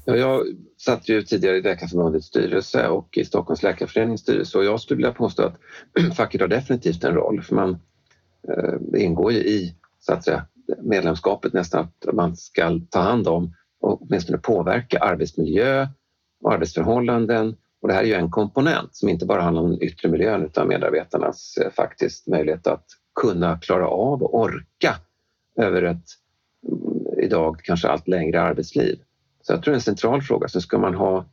Ja, 0.05 0.15
jag 0.15 0.45
satt 0.77 1.09
ju 1.09 1.23
tidigare 1.23 1.57
i 1.57 1.61
Läkarförbundets 1.61 2.27
styrelse 2.27 2.87
och 2.87 3.17
i 3.17 3.25
Stockholms 3.25 3.63
läkarförenings 3.63 4.21
styrelse 4.21 4.57
och 4.57 4.65
jag 4.65 4.81
skulle 4.81 4.97
vilja 4.97 5.11
påstå 5.11 5.43
att 5.43 5.57
facket 6.17 6.41
har 6.41 6.47
definitivt 6.47 7.03
en 7.03 7.13
roll 7.13 7.41
för 7.41 7.55
man 7.55 7.79
eh, 8.47 9.01
ingår 9.03 9.31
ju 9.31 9.39
i 9.39 9.75
så 9.99 10.13
att 10.13 10.23
säga, 10.23 10.45
medlemskapet 10.81 11.53
nästan 11.53 11.81
att 11.81 12.13
man 12.13 12.35
ska 12.35 12.79
ta 12.89 12.99
hand 12.99 13.27
om 13.27 13.53
och 13.81 14.01
åtminstone 14.01 14.37
påverka 14.37 14.99
arbetsmiljö 14.99 15.87
och 16.43 16.53
arbetsförhållanden. 16.53 17.55
Och 17.81 17.87
det 17.87 17.93
här 17.93 18.03
är 18.03 18.07
ju 18.07 18.13
en 18.13 18.31
komponent 18.31 18.95
som 18.95 19.09
inte 19.09 19.25
bara 19.25 19.41
handlar 19.41 19.63
om 19.63 19.69
den 19.69 19.83
yttre 19.83 20.09
miljön 20.09 20.45
utan 20.45 20.67
medarbetarnas 20.67 21.57
eh, 21.57 21.71
faktiskt 21.71 22.27
möjlighet 22.27 22.67
att 22.67 22.85
kunna 23.21 23.57
klara 23.57 23.87
av 23.87 24.23
och 24.23 24.39
orka 24.39 24.95
över 25.57 25.83
ett 25.83 26.05
mm, 26.67 27.19
idag 27.19 27.59
kanske 27.63 27.87
allt 27.87 28.07
längre 28.07 28.41
arbetsliv. 28.41 28.99
Så 29.41 29.53
jag 29.53 29.63
tror 29.63 29.71
det 29.71 29.75
är 29.75 29.77
en 29.77 29.81
central 29.81 30.21
fråga. 30.21 30.47
Så 30.47 30.61
ska 30.61 30.77
man 30.77 30.95
ha 30.95 31.25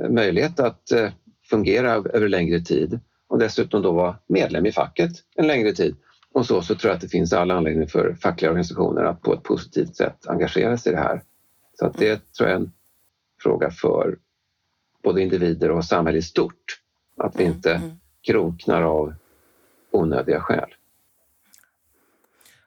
eh, 0.00 0.10
möjlighet 0.10 0.60
att 0.60 0.92
eh, 0.92 1.10
fungera 1.50 1.92
över 1.92 2.28
längre 2.28 2.60
tid 2.60 3.00
och 3.28 3.38
dessutom 3.38 3.82
då 3.82 3.92
vara 3.92 4.18
medlem 4.26 4.66
i 4.66 4.72
facket 4.72 5.12
en 5.36 5.46
längre 5.46 5.72
tid 5.72 5.96
och 6.32 6.46
så, 6.46 6.62
så 6.62 6.74
tror 6.74 6.90
jag 6.90 6.94
att 6.96 7.00
det 7.00 7.08
finns 7.08 7.32
all 7.32 7.50
anledning 7.50 7.88
för 7.88 8.14
fackliga 8.14 8.50
organisationer 8.50 9.04
att 9.04 9.22
på 9.22 9.34
ett 9.34 9.42
positivt 9.42 9.96
sätt 9.96 10.26
engagera 10.26 10.78
sig 10.78 10.92
i 10.92 10.94
det 10.94 11.00
här. 11.00 11.22
Så 11.78 11.86
att 11.86 11.98
det 11.98 12.32
tror 12.32 12.48
jag 12.48 12.56
är 12.56 12.60
en 12.60 12.72
fråga 13.42 13.70
för 13.70 14.18
både 15.02 15.22
individer 15.22 15.70
och 15.70 15.84
samhälle 15.84 16.18
i 16.18 16.22
stort. 16.22 16.80
Att 17.16 17.36
vi 17.36 17.44
mm, 17.44 17.56
inte 17.56 17.74
mm. 17.74 17.90
kroknar 18.22 18.82
av 18.82 19.14
onödiga 19.90 20.40
skäl. 20.40 20.74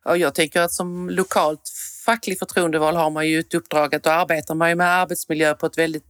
Jag 0.06 0.36
tänker 0.36 0.62
att 0.62 0.72
som 0.72 1.10
lokalt 1.10 1.70
facklig 2.06 2.40
förtroendeval 2.40 2.96
har 2.96 3.10
man 3.10 3.28
ju 3.28 3.40
ett 3.40 3.54
uppdrag 3.54 3.96
att 3.96 4.04
då 4.04 4.10
arbetar 4.10 4.56
man 4.56 4.70
ju 4.70 4.76
med 4.76 4.88
arbetsmiljö 4.88 5.54
på 5.54 5.66
ett 5.66 5.78
väldigt 5.78 6.06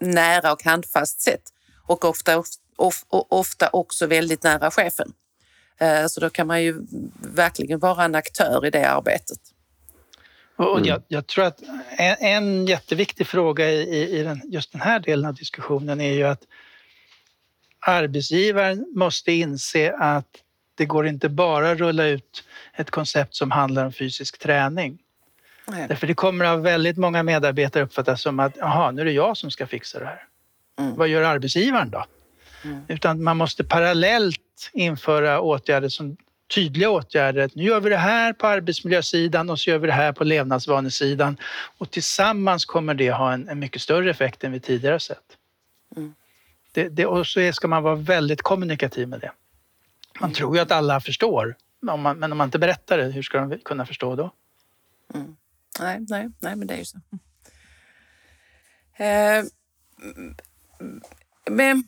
nära 0.00 0.52
och 0.52 0.64
handfast 0.64 1.20
sätt 1.20 1.42
och 1.86 2.04
ofta, 2.04 2.38
of, 2.76 3.04
ofta 3.08 3.68
också 3.72 4.06
väldigt 4.06 4.42
nära 4.42 4.70
chefen. 4.70 5.12
Eh, 5.78 6.06
så 6.06 6.20
då 6.20 6.30
kan 6.30 6.46
man 6.46 6.62
ju 6.62 6.86
verkligen 7.34 7.78
vara 7.78 8.04
en 8.04 8.14
aktör 8.14 8.66
i 8.66 8.70
det 8.70 8.90
arbetet. 8.90 9.38
Och 10.56 10.86
jag, 10.86 11.02
jag 11.08 11.26
tror 11.26 11.44
att 11.44 11.62
en, 11.90 12.16
en, 12.20 12.66
jätteviktig 12.66 13.26
fråga 13.26 13.70
i, 13.70 14.18
i 14.18 14.22
den, 14.22 14.40
just 14.44 14.72
den 14.72 14.80
här 14.80 15.00
delen 15.00 15.26
av 15.26 15.34
diskussionen 15.34 16.00
är 16.00 16.12
ju 16.12 16.24
att 16.24 16.42
arbetsgivaren 17.80 18.86
måste 18.94 19.32
inse 19.32 19.92
att 19.92 20.26
det 20.74 20.86
går 20.86 21.06
inte 21.06 21.28
bara 21.28 21.70
att 21.70 21.78
rulla 21.78 22.06
ut 22.06 22.44
ett 22.74 22.90
koncept 22.90 23.34
som 23.34 23.50
handlar 23.50 23.84
om 23.84 23.92
fysisk 23.92 24.38
träning. 24.38 24.98
Nej. 25.66 25.88
Därför 25.88 26.06
det 26.06 26.14
kommer 26.14 26.44
av 26.44 26.62
väldigt 26.62 26.96
många 26.96 27.22
medarbetare 27.22 27.82
uppfattas 27.82 28.22
som 28.22 28.40
att 28.40 28.56
jaha, 28.56 28.90
nu 28.90 29.00
är 29.00 29.04
det 29.04 29.12
jag 29.12 29.36
som 29.36 29.50
ska 29.50 29.66
fixa 29.66 29.98
det 29.98 30.04
här. 30.04 30.24
Mm. 30.78 30.96
Vad 30.96 31.08
gör 31.08 31.22
arbetsgivaren 31.22 31.90
då? 31.90 32.04
Mm. 32.64 32.80
Utan 32.88 33.22
man 33.22 33.36
måste 33.36 33.64
parallellt 33.64 34.40
införa 34.72 35.40
åtgärder 35.40 35.88
som 35.88 36.16
tydliga 36.54 36.90
åtgärder. 36.90 37.50
Nu 37.54 37.62
gör 37.62 37.80
vi 37.80 37.90
det 37.90 37.96
här 37.96 38.32
på 38.32 38.46
arbetsmiljösidan 38.46 39.50
och 39.50 39.58
så 39.60 39.70
gör 39.70 39.78
vi 39.78 39.86
det 39.86 39.92
här 39.92 40.12
på 40.12 40.24
levnadsvanesidan. 40.24 41.36
Och 41.78 41.90
tillsammans 41.90 42.64
kommer 42.64 42.94
det 42.94 43.10
ha 43.10 43.32
en, 43.32 43.48
en 43.48 43.58
mycket 43.58 43.82
större 43.82 44.10
effekt 44.10 44.44
än 44.44 44.52
vi 44.52 44.60
tidigare 44.60 45.00
sett. 45.00 45.36
Mm. 45.96 46.14
Det, 46.72 46.88
det, 46.88 47.06
och 47.06 47.26
så 47.26 47.52
ska 47.52 47.68
man 47.68 47.82
vara 47.82 47.94
väldigt 47.94 48.42
kommunikativ 48.42 49.08
med 49.08 49.20
det. 49.20 49.32
Man 50.20 50.32
tror 50.32 50.56
ju 50.56 50.62
att 50.62 50.72
alla 50.72 51.00
förstår, 51.00 51.56
om 51.86 52.00
man, 52.00 52.18
men 52.18 52.32
om 52.32 52.38
man 52.38 52.48
inte 52.48 52.58
berättar 52.58 52.98
det, 52.98 53.04
hur 53.04 53.22
ska 53.22 53.40
de 53.40 53.58
kunna 53.58 53.86
förstå 53.86 54.16
då? 54.16 54.32
Mm. 55.14 55.36
Nej, 55.80 56.06
nej, 56.08 56.30
nej, 56.40 56.56
men 56.56 56.66
det 56.66 56.74
är 56.74 56.78
ju 56.78 56.84
så. 56.84 56.98
Eh, 59.04 59.44
men 61.50 61.84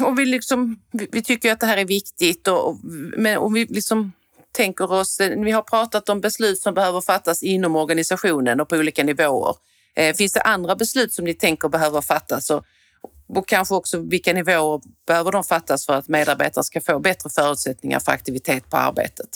om 0.00 0.16
vi, 0.16 0.26
liksom, 0.26 0.80
vi 0.92 1.22
tycker 1.22 1.52
att 1.52 1.60
det 1.60 1.66
här 1.66 1.76
är 1.76 1.84
viktigt 1.84 2.48
och, 2.48 2.78
men 3.16 3.38
om 3.38 3.52
vi 3.52 3.64
liksom 3.64 4.12
tänker 4.52 4.92
oss, 4.92 5.20
vi 5.20 5.50
har 5.50 5.62
pratat 5.62 6.08
om 6.08 6.20
beslut 6.20 6.58
som 6.58 6.74
behöver 6.74 7.00
fattas 7.00 7.42
inom 7.42 7.76
organisationen 7.76 8.60
och 8.60 8.68
på 8.68 8.76
olika 8.76 9.04
nivåer. 9.04 9.54
Eh, 9.96 10.14
finns 10.14 10.32
det 10.32 10.40
andra 10.40 10.76
beslut 10.76 11.12
som 11.12 11.24
ni 11.24 11.34
tänker 11.34 11.68
behöver 11.68 12.00
fattas 12.00 12.50
och, 12.50 12.64
och 13.28 13.48
kanske 13.48 13.74
också 13.74 13.98
vilka 14.00 14.32
nivåer 14.32 14.80
behöver 15.06 15.32
de 15.32 15.44
fattas 15.44 15.86
för 15.86 15.92
att 15.92 16.08
medarbetare 16.08 16.64
ska 16.64 16.80
få 16.80 16.98
bättre 16.98 17.30
förutsättningar 17.30 18.00
för 18.00 18.12
aktivitet 18.12 18.70
på 18.70 18.76
arbetet? 18.76 19.28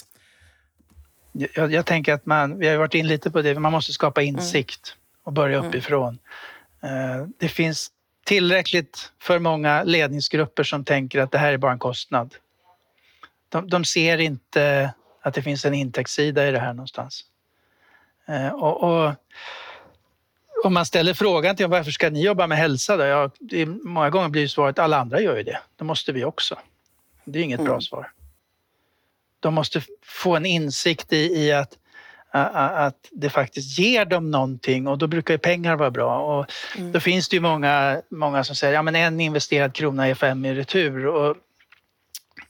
Jag, 1.32 1.72
jag 1.72 1.86
tänker 1.86 2.14
att 2.14 2.26
man, 2.26 2.58
vi 2.58 2.68
har 2.68 2.76
varit 2.76 2.94
in 2.94 3.06
lite 3.06 3.30
på 3.30 3.42
det, 3.42 3.58
man 3.58 3.72
måste 3.72 3.92
skapa 3.92 4.22
insikt 4.22 4.94
mm. 4.94 5.24
och 5.24 5.32
börja 5.32 5.58
mm. 5.58 5.68
uppifrån. 5.68 6.18
Mm. 6.82 7.32
Det 7.38 7.48
finns 7.48 7.90
tillräckligt 8.30 9.12
för 9.18 9.38
många 9.38 9.82
ledningsgrupper 9.82 10.62
som 10.62 10.84
tänker 10.84 11.20
att 11.20 11.32
det 11.32 11.38
här 11.38 11.52
är 11.52 11.56
bara 11.56 11.72
en 11.72 11.78
kostnad. 11.78 12.34
De, 13.48 13.68
de 13.68 13.84
ser 13.84 14.18
inte 14.18 14.94
att 15.20 15.34
det 15.34 15.42
finns 15.42 15.64
en 15.64 15.74
intäktssida 15.74 16.48
i 16.48 16.50
det 16.50 16.58
här 16.58 16.72
någonstans. 16.72 17.24
Eh, 18.28 18.48
och, 18.48 18.82
och 18.82 19.14
om 20.64 20.74
man 20.74 20.86
ställer 20.86 21.14
frågan 21.14 21.56
till 21.56 21.64
dem, 21.64 21.70
varför 21.70 21.90
ska 21.90 22.10
ni 22.10 22.24
jobba 22.24 22.46
med 22.46 22.58
hälsa? 22.58 22.96
Då? 22.96 23.04
Ja, 23.04 23.30
det, 23.38 23.66
många 23.66 24.10
gånger 24.10 24.28
blir 24.28 24.48
svaret 24.48 24.78
alla 24.78 24.98
andra 24.98 25.20
gör 25.20 25.36
ju 25.36 25.42
det. 25.42 25.60
Då 25.76 25.84
måste 25.84 26.12
vi 26.12 26.24
också. 26.24 26.58
Det 27.24 27.38
är 27.38 27.42
inget 27.42 27.60
mm. 27.60 27.72
bra 27.72 27.80
svar. 27.80 28.12
De 29.40 29.54
måste 29.54 29.82
få 30.02 30.36
en 30.36 30.46
insikt 30.46 31.12
i, 31.12 31.16
i 31.16 31.52
att 31.52 31.78
att 32.32 33.08
det 33.10 33.30
faktiskt 33.30 33.78
ger 33.78 34.04
dem 34.04 34.30
någonting 34.30 34.86
och 34.86 34.98
då 34.98 35.06
brukar 35.06 35.34
ju 35.34 35.38
pengar 35.38 35.76
vara 35.76 35.90
bra. 35.90 36.18
Och 36.18 36.52
mm. 36.78 36.92
Då 36.92 37.00
finns 37.00 37.28
det 37.28 37.36
ju 37.36 37.40
många, 37.40 38.02
många 38.10 38.44
som 38.44 38.56
säger 38.56 38.78
att 38.78 38.94
ja, 38.94 38.98
en 38.98 39.20
investerad 39.20 39.74
krona 39.74 40.08
är 40.08 40.14
fem 40.14 40.44
i 40.44 40.54
retur. 40.54 41.06
Och 41.06 41.36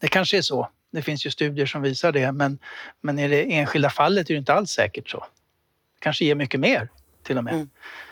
det 0.01 0.09
kanske 0.09 0.39
är 0.39 0.43
så. 0.43 0.69
Det 0.93 1.03
finns 1.03 1.27
ju 1.27 1.31
studier 1.31 1.67
som 1.67 1.83
visar 1.83 2.13
det 2.13 2.33
men, 2.33 2.59
men 3.01 3.19
i 3.19 3.29
det 3.29 3.43
enskilda 3.43 3.91
fallet 3.91 4.31
är 4.31 4.35
det 4.35 4.39
inte 4.39 4.55
alls 4.55 4.71
säkert 4.71 5.11
så. 5.11 5.19
Det 5.19 6.01
kanske 6.01 6.25
ger 6.25 6.35
mycket 6.35 6.61
mer 6.61 6.89
till 7.23 7.39
och 7.39 7.45
med. 7.45 7.55
Mm. 7.55 7.69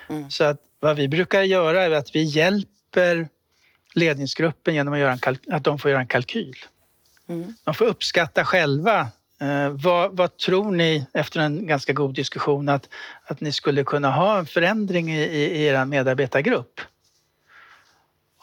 Mm. 0.09 0.31
Så 0.31 0.44
att 0.44 0.61
vad 0.81 0.96
vi 0.96 1.09
brukar 1.09 1.42
göra 1.42 1.83
är 1.83 1.90
att 1.90 2.14
vi 2.14 2.22
hjälper 2.22 3.28
ledningsgruppen 3.94 4.74
genom 4.74 4.94
att, 4.94 5.48
att 5.50 5.64
de 5.64 5.78
får 5.78 5.90
göra 5.90 6.00
en 6.00 6.07
kalkyl. 6.07 6.57
Mm. 7.28 7.54
De 7.64 7.74
får 7.74 7.85
uppskatta 7.85 8.44
själva 8.44 9.09
Eh, 9.40 9.70
vad, 9.70 10.16
vad, 10.16 10.37
tror 10.37 10.70
ni, 10.70 11.07
efter 11.12 11.40
en 11.40 11.66
ganska 11.66 11.92
god 11.92 12.14
diskussion, 12.14 12.68
att, 12.68 12.88
att 13.24 13.40
ni 13.40 13.53
skulle 13.53 13.85
kunna 13.85 14.11
ha 14.11 14.38
en 14.38 14.46
förändring 14.46 15.12
i, 15.12 15.22
i, 15.22 15.44
i 15.44 15.64
er 15.64 15.85
medarbetargrupp? 15.85 16.81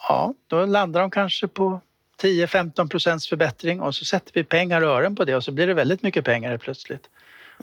Ja, 0.08 0.34
då 0.48 0.66
landar 0.66 1.02
de 1.02 1.12
kanske 1.12 1.48
på 1.48 1.82
10-15 2.22 2.90
procents 2.90 3.30
förbättring 3.30 3.82
och 3.82 3.96
så 3.96 4.06
sätter 4.06 4.34
vi 4.34 4.44
pengar 4.44 4.82
och 4.82 4.90
ören 4.90 5.16
på 5.16 5.26
det 5.26 5.36
och 5.36 5.44
så 5.44 5.52
blir 5.52 5.68
det 5.68 5.74
väldigt 5.74 6.02
mycket 6.02 6.26
pengar 6.26 6.58
plötsligt. 6.58 7.10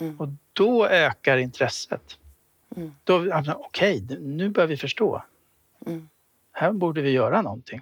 Mm. 0.01 0.21
Och 0.21 0.29
då 0.53 0.87
ökar 0.87 1.37
intresset. 1.37 2.19
Mm. 2.77 2.95
okej, 3.07 4.03
okay, 4.03 4.19
nu 4.19 4.49
börjar 4.49 4.69
vi 4.69 4.77
förstå. 4.77 5.23
Mm. 5.87 6.09
Här 6.53 6.73
borde 6.73 7.01
vi 7.01 7.11
göra 7.11 7.43
någonting. 7.43 7.81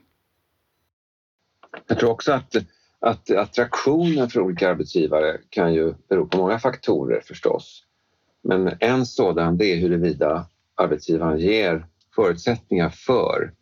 Jag 1.87 1.99
tror 1.99 2.11
också 2.11 2.33
att 2.33 2.57
att 3.01 3.31
attraktionen 3.31 4.31
för 4.31 4.41
olika 4.41 4.71
arbetsgivare 4.71 5.39
kan 5.51 5.75
ju 5.75 5.95
bero 6.09 6.27
på 6.27 6.39
många 6.39 6.59
faktorer 6.59 7.21
förstås. 7.21 7.85
Men 8.43 8.77
en 8.81 9.07
sådan 9.07 9.57
det 9.57 9.67
är 9.67 9.77
huruvida 9.77 10.47
arbetsgivaren 10.75 11.39
ger 11.39 11.87
förutsättningar 12.15 12.89
för 12.89 13.53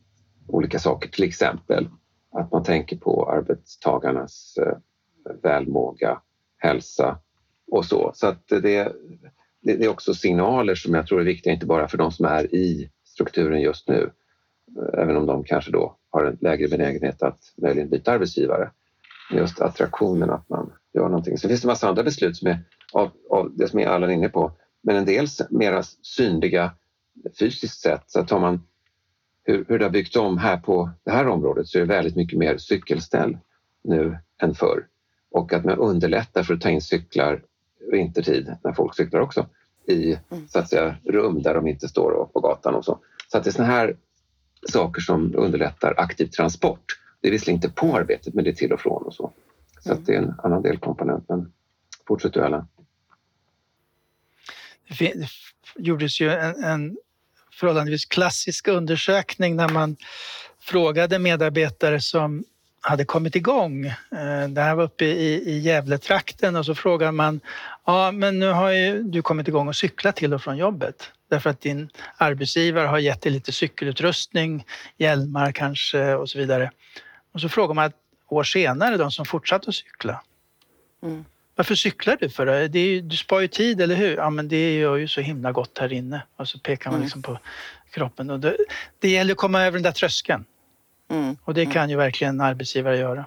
olika 0.46 0.78
saker, 0.78 1.08
till 1.08 1.24
exempel 1.24 1.88
att 2.32 2.52
man 2.52 2.62
tänker 2.62 2.96
på 2.96 3.30
arbetstagarnas 3.30 4.58
eh, 4.60 4.76
välmåga, 5.42 6.20
hälsa 6.56 7.18
och 7.70 7.84
så. 7.84 8.10
Så 8.14 8.26
att 8.26 8.48
det, 8.48 8.92
det 9.60 9.84
är 9.84 9.88
också 9.88 10.14
signaler 10.14 10.74
som 10.74 10.94
jag 10.94 11.06
tror 11.06 11.20
är 11.20 11.24
viktiga, 11.24 11.52
inte 11.52 11.66
bara 11.66 11.88
för 11.88 11.98
de 11.98 12.12
som 12.12 12.26
är 12.26 12.54
i 12.54 12.90
strukturen 13.04 13.60
just 13.60 13.88
nu, 13.88 14.10
eh, 14.78 15.02
även 15.02 15.16
om 15.16 15.26
de 15.26 15.44
kanske 15.44 15.70
då 15.70 15.96
har 16.10 16.24
en 16.24 16.38
lägre 16.40 16.68
benägenhet 16.68 17.22
att 17.22 17.38
möjligen 17.56 17.90
byta 17.90 18.12
arbetsgivare 18.12 18.70
just 19.30 19.60
attraktionen, 19.60 20.30
att 20.30 20.48
man 20.48 20.72
gör 20.94 21.08
någonting. 21.08 21.38
Sen 21.38 21.48
finns 21.48 21.60
det 21.60 21.66
en 21.66 21.70
massa 21.70 21.88
andra 21.88 22.02
beslut 22.02 22.36
som 22.36 22.48
är 22.48 22.64
av, 22.92 23.10
av 23.30 23.52
det 23.56 23.68
som 23.68 23.78
är 23.78 23.86
Allan 23.86 24.10
inne 24.10 24.28
på, 24.28 24.52
men 24.82 24.96
en 24.96 25.04
del 25.04 25.26
mera 25.50 25.82
synliga 26.02 26.72
fysiskt 27.38 27.80
sett. 27.80 28.02
Så 28.06 28.24
tar 28.24 28.40
man 28.40 28.62
hur, 29.44 29.64
hur 29.68 29.78
det 29.78 29.84
har 29.84 29.90
byggts 29.90 30.16
om 30.16 30.38
här 30.38 30.56
på 30.56 30.90
det 31.04 31.10
här 31.10 31.28
området 31.28 31.68
så 31.68 31.78
är 31.78 31.80
det 31.80 31.88
väldigt 31.88 32.16
mycket 32.16 32.38
mer 32.38 32.58
cykelställ 32.58 33.38
nu 33.84 34.18
än 34.42 34.54
förr. 34.54 34.86
Och 35.30 35.52
att 35.52 35.64
man 35.64 35.78
underlättar 35.78 36.42
för 36.42 36.54
att 36.54 36.60
ta 36.60 36.70
in 36.70 36.82
cyklar 36.82 37.42
vintertid, 37.92 38.56
när 38.64 38.72
folk 38.72 38.96
cyklar 38.96 39.20
också, 39.20 39.46
i 39.86 40.18
mm. 40.30 40.48
så 40.48 40.58
att 40.58 40.68
säga, 40.68 40.96
rum 41.04 41.42
där 41.42 41.54
de 41.54 41.66
inte 41.66 41.88
står 41.88 42.24
på 42.32 42.40
gatan 42.40 42.74
och 42.74 42.84
så. 42.84 42.98
Så 43.30 43.38
att 43.38 43.44
det 43.44 43.50
är 43.50 43.52
såna 43.52 43.68
här 43.68 43.96
saker 44.68 45.00
som 45.00 45.34
underlättar 45.36 45.94
aktiv 45.96 46.26
transport 46.26 46.98
det 47.20 47.28
är 47.28 47.32
visserligen 47.32 47.56
inte 47.56 47.68
på 47.68 47.96
arbetet, 47.96 48.34
men 48.34 48.44
det 48.44 48.50
är 48.50 48.54
till 48.54 48.72
och 48.72 48.80
från 48.80 49.02
och 49.02 49.14
så. 49.14 49.32
Så 49.80 49.92
mm. 49.92 50.04
det 50.04 50.14
är 50.14 50.18
en 50.18 50.34
annan 50.42 50.62
delkomponent. 50.62 51.24
Men 51.28 51.52
fortsätt 52.08 52.32
du 52.32 52.44
Ellen. 52.44 52.64
Det 54.98 55.28
gjordes 55.76 56.20
ju 56.20 56.30
en, 56.30 56.64
en 56.64 56.96
förhållandevis 57.52 58.04
klassisk 58.04 58.68
undersökning 58.68 59.56
när 59.56 59.68
man 59.68 59.96
frågade 60.60 61.18
medarbetare 61.18 62.00
som 62.00 62.44
hade 62.80 63.04
kommit 63.04 63.36
igång. 63.36 63.86
Eh, 63.86 64.48
det 64.48 64.60
här 64.60 64.74
var 64.74 64.84
uppe 64.84 65.04
i, 65.04 65.50
i 65.50 65.58
Gävletrakten 65.58 66.56
och 66.56 66.66
så 66.66 66.74
frågar 66.74 67.12
man, 67.12 67.40
ja 67.84 68.12
men 68.12 68.38
nu 68.38 68.46
har 68.46 68.70
ju 68.70 69.02
du 69.02 69.22
kommit 69.22 69.48
igång 69.48 69.68
och 69.68 69.76
cykla 69.76 70.12
till 70.12 70.34
och 70.34 70.42
från 70.42 70.56
jobbet 70.56 71.12
därför 71.28 71.50
att 71.50 71.60
din 71.60 71.90
arbetsgivare 72.16 72.86
har 72.86 72.98
gett 72.98 73.22
dig 73.22 73.32
lite 73.32 73.52
cykelutrustning, 73.52 74.64
hjälmar 74.96 75.52
kanske 75.52 76.14
och 76.14 76.30
så 76.30 76.38
vidare. 76.38 76.70
Och 77.38 77.42
så 77.42 77.48
frågar 77.48 77.74
man 77.74 77.86
ett 77.86 77.96
år 78.28 78.44
senare 78.44 78.96
de 78.96 79.10
som 79.10 79.24
fortsatte 79.24 79.68
att 79.68 79.74
cykla. 79.74 80.22
Mm. 81.02 81.24
Varför 81.54 81.74
cyklar 81.74 82.16
du 82.20 82.30
för? 82.30 82.68
Det 82.68 82.78
är, 82.78 83.02
du 83.02 83.16
spar 83.16 83.40
ju 83.40 83.48
tid, 83.48 83.80
eller 83.80 83.94
hur? 83.94 84.16
Ja, 84.16 84.30
men 84.30 84.48
det 84.48 84.74
gör 84.74 84.96
ju 84.96 85.08
så 85.08 85.20
himla 85.20 85.52
gott 85.52 85.78
här 85.78 85.92
inne. 85.92 86.22
Och 86.36 86.48
så 86.48 86.58
pekar 86.58 86.90
man 86.90 86.94
mm. 86.94 87.04
liksom 87.04 87.22
på 87.22 87.38
kroppen. 87.90 88.30
Och 88.30 88.40
det, 88.40 88.56
det 88.98 89.08
gäller 89.08 89.32
att 89.32 89.38
komma 89.38 89.62
över 89.62 89.72
den 89.72 89.82
där 89.82 89.92
tröskeln. 89.92 90.44
Mm. 91.10 91.36
Och 91.44 91.54
det 91.54 91.62
mm. 91.62 91.72
kan 91.72 91.90
ju 91.90 91.96
verkligen 91.96 92.34
en 92.34 92.40
arbetsgivare 92.40 92.98
göra. 92.98 93.26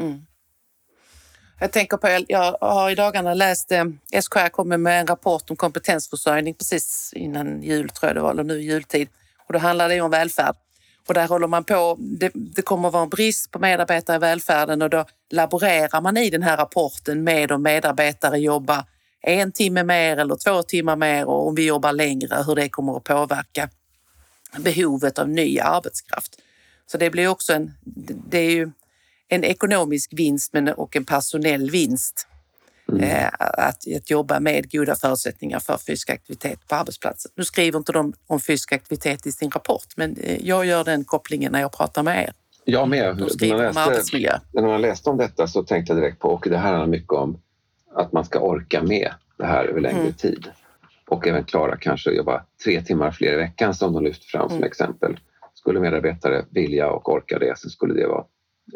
Mm. 0.00 0.26
Jag 1.60 1.72
tänker 1.72 1.96
på, 1.96 2.24
jag 2.28 2.56
har 2.60 2.90
i 2.90 2.94
dagarna 2.94 3.34
läst, 3.34 3.72
eh, 3.72 3.84
SKR 4.22 4.48
kommer 4.48 4.76
med 4.76 5.00
en 5.00 5.06
rapport 5.06 5.50
om 5.50 5.56
kompetensförsörjning 5.56 6.54
precis 6.54 7.12
innan 7.16 7.62
jul 7.62 7.88
tror 7.88 8.08
jag 8.08 8.16
det 8.16 8.20
var, 8.20 8.30
eller 8.30 8.44
nu 8.44 8.60
jultid. 8.60 9.08
Och 9.46 9.52
då 9.52 9.58
handlar 9.58 9.88
det 9.88 10.00
om 10.00 10.10
välfärd. 10.10 10.56
Och 11.08 11.14
där 11.14 11.28
håller 11.28 11.46
man 11.46 11.64
på, 11.64 11.96
det, 11.98 12.30
det 12.34 12.62
kommer 12.62 12.88
att 12.88 12.94
vara 12.94 13.02
en 13.02 13.08
brist 13.08 13.50
på 13.50 13.58
medarbetare 13.58 14.16
i 14.16 14.18
välfärden 14.18 14.82
och 14.82 14.90
då 14.90 15.04
laborerar 15.30 16.00
man 16.00 16.16
i 16.16 16.30
den 16.30 16.42
här 16.42 16.56
rapporten 16.56 17.24
med 17.24 17.52
om 17.52 17.62
medarbetare 17.62 18.38
jobbar 18.38 18.84
en 19.22 19.52
timme 19.52 19.84
mer 19.84 20.16
eller 20.16 20.36
två 20.36 20.62
timmar 20.62 20.96
mer 20.96 21.24
och 21.28 21.48
om 21.48 21.54
vi 21.54 21.66
jobbar 21.66 21.92
längre, 21.92 22.44
hur 22.46 22.54
det 22.54 22.68
kommer 22.68 22.96
att 22.96 23.04
påverka 23.04 23.70
behovet 24.58 25.18
av 25.18 25.28
ny 25.28 25.58
arbetskraft. 25.58 26.40
Så 26.86 26.98
det 26.98 27.10
blir 27.10 27.28
också 27.28 27.52
en, 27.52 27.74
det 28.30 28.38
är 28.38 28.50
ju 28.50 28.70
en 29.28 29.44
ekonomisk 29.44 30.12
vinst 30.12 30.52
men 30.52 30.68
och 30.68 30.96
en 30.96 31.04
personell 31.04 31.70
vinst. 31.70 32.26
Mm. 32.92 33.04
Eh, 33.04 33.28
att, 33.38 33.96
att 33.96 34.10
jobba 34.10 34.40
med 34.40 34.70
goda 34.70 34.94
förutsättningar 34.94 35.58
för 35.58 35.76
fysisk 35.76 36.10
aktivitet 36.10 36.68
på 36.68 36.74
arbetsplatsen. 36.74 37.32
Nu 37.34 37.44
skriver 37.44 37.78
inte 37.78 37.92
de 37.92 38.12
om 38.26 38.40
fysisk 38.40 38.72
aktivitet 38.72 39.26
i 39.26 39.32
sin 39.32 39.50
rapport, 39.50 39.96
men 39.96 40.16
eh, 40.16 40.46
jag 40.46 40.66
gör 40.66 40.84
den 40.84 41.04
kopplingen 41.04 41.52
när 41.52 41.60
jag 41.60 41.72
pratar 41.72 42.02
med 42.02 42.22
er. 42.22 42.32
Jag 42.64 42.88
med. 42.88 43.16
De 43.16 43.30
skriver 43.30 43.56
när, 43.56 43.72
man 43.72 43.88
läste, 43.88 44.40
när 44.52 44.62
man 44.62 44.80
läste 44.80 45.10
om 45.10 45.16
detta 45.16 45.46
så 45.46 45.62
tänkte 45.62 45.92
jag 45.92 46.02
direkt 46.02 46.18
på, 46.18 46.28
och 46.28 46.46
det 46.50 46.56
här 46.56 46.72
handlar 46.72 46.86
mycket 46.86 47.12
om 47.12 47.40
att 47.94 48.12
man 48.12 48.24
ska 48.24 48.40
orka 48.40 48.82
med 48.82 49.10
det 49.38 49.46
här 49.46 49.64
över 49.64 49.80
längre 49.80 50.00
mm. 50.00 50.12
tid. 50.12 50.50
Och 51.08 51.26
även 51.26 51.44
klara 51.44 51.76
kanske 51.76 52.10
jobba 52.10 52.44
tre 52.64 52.82
timmar 52.82 53.10
fler 53.10 53.32
i 53.32 53.36
veckan 53.36 53.74
som 53.74 53.92
de 53.92 54.04
lyfter 54.04 54.26
fram 54.26 54.48
som 54.48 54.56
mm. 54.56 54.66
exempel. 54.66 55.20
Skulle 55.54 55.80
medarbetare 55.80 56.44
vilja 56.50 56.90
och 56.90 57.12
orka 57.12 57.38
det 57.38 57.58
så 57.58 57.68
skulle 57.70 57.94
det 57.94 58.06
vara, 58.06 58.24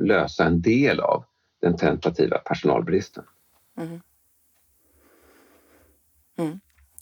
lösa 0.00 0.44
en 0.44 0.62
del 0.62 1.00
av 1.00 1.24
den 1.60 1.76
tentativa 1.76 2.38
personalbristen. 2.38 3.24
Mm. 3.78 4.00
Mm. 6.38 6.60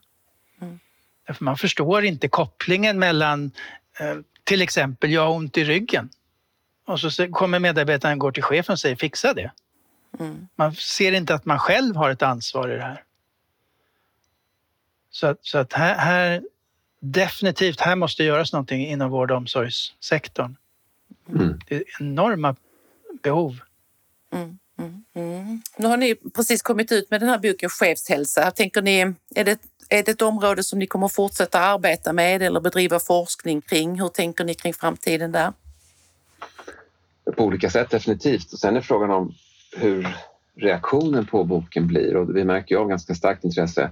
Mm. 0.60 0.78
Därför 1.26 1.44
man 1.44 1.56
förstår 1.56 2.04
inte 2.04 2.28
kopplingen 2.28 2.98
mellan 2.98 3.50
eh, 4.00 4.16
till 4.44 4.62
exempel, 4.62 5.12
jag 5.12 5.22
har 5.22 5.34
ont 5.34 5.58
i 5.58 5.64
ryggen. 5.64 6.10
Och 6.86 7.00
så 7.00 7.28
kommer 7.28 7.58
medarbetaren 7.58 8.18
går 8.18 8.32
till 8.32 8.42
chefen 8.42 8.72
och 8.72 8.80
säger 8.80 8.96
fixa 8.96 9.34
det. 9.34 9.50
Mm. 10.18 10.48
Man 10.56 10.74
ser 10.74 11.12
inte 11.12 11.34
att 11.34 11.44
man 11.44 11.58
själv 11.58 11.96
har 11.96 12.10
ett 12.10 12.22
ansvar 12.22 12.68
i 12.68 12.76
det 12.76 12.82
här. 12.82 13.03
Så 15.14 15.26
att, 15.26 15.38
så 15.42 15.58
att 15.58 15.72
här, 15.72 15.94
här, 15.94 16.42
definitivt, 17.00 17.80
här 17.80 17.96
måste 17.96 18.24
göras 18.24 18.52
någonting 18.52 18.86
inom 18.86 19.10
vård 19.10 19.30
och 19.30 19.36
omsorgssektorn. 19.36 20.56
Mm. 21.28 21.58
Det 21.68 21.76
är 21.76 21.82
enorma 22.00 22.56
behov. 23.22 23.60
Mm, 24.32 24.58
mm, 24.78 25.04
mm. 25.14 25.62
Nu 25.76 25.86
har 25.86 25.96
ni 25.96 26.14
precis 26.14 26.62
kommit 26.62 26.92
ut 26.92 27.10
med 27.10 27.20
den 27.20 27.28
här 27.28 27.38
boken 27.38 27.70
Chefshälsa. 27.70 28.50
Tänker 28.50 28.82
ni, 28.82 29.14
är 29.34 29.44
det, 29.44 29.58
är 29.88 30.02
det 30.02 30.08
ett 30.08 30.22
område 30.22 30.62
som 30.62 30.78
ni 30.78 30.86
kommer 30.86 31.08
fortsätta 31.08 31.60
arbeta 31.60 32.12
med 32.12 32.42
eller 32.42 32.60
bedriva 32.60 33.00
forskning 33.00 33.60
kring? 33.60 34.00
Hur 34.00 34.08
tänker 34.08 34.44
ni 34.44 34.54
kring 34.54 34.74
framtiden 34.74 35.32
där? 35.32 35.52
På 37.36 37.44
olika 37.44 37.70
sätt 37.70 37.90
definitivt. 37.90 38.52
Och 38.52 38.58
sen 38.58 38.76
är 38.76 38.80
frågan 38.80 39.10
om 39.10 39.34
hur 39.76 40.16
reaktionen 40.56 41.26
på 41.26 41.44
boken 41.44 41.86
blir 41.86 42.16
och 42.16 42.36
vi 42.36 42.44
märker 42.44 42.74
ju 42.74 42.80
av 42.80 42.88
ganska 42.88 43.14
starkt 43.14 43.44
intresse. 43.44 43.90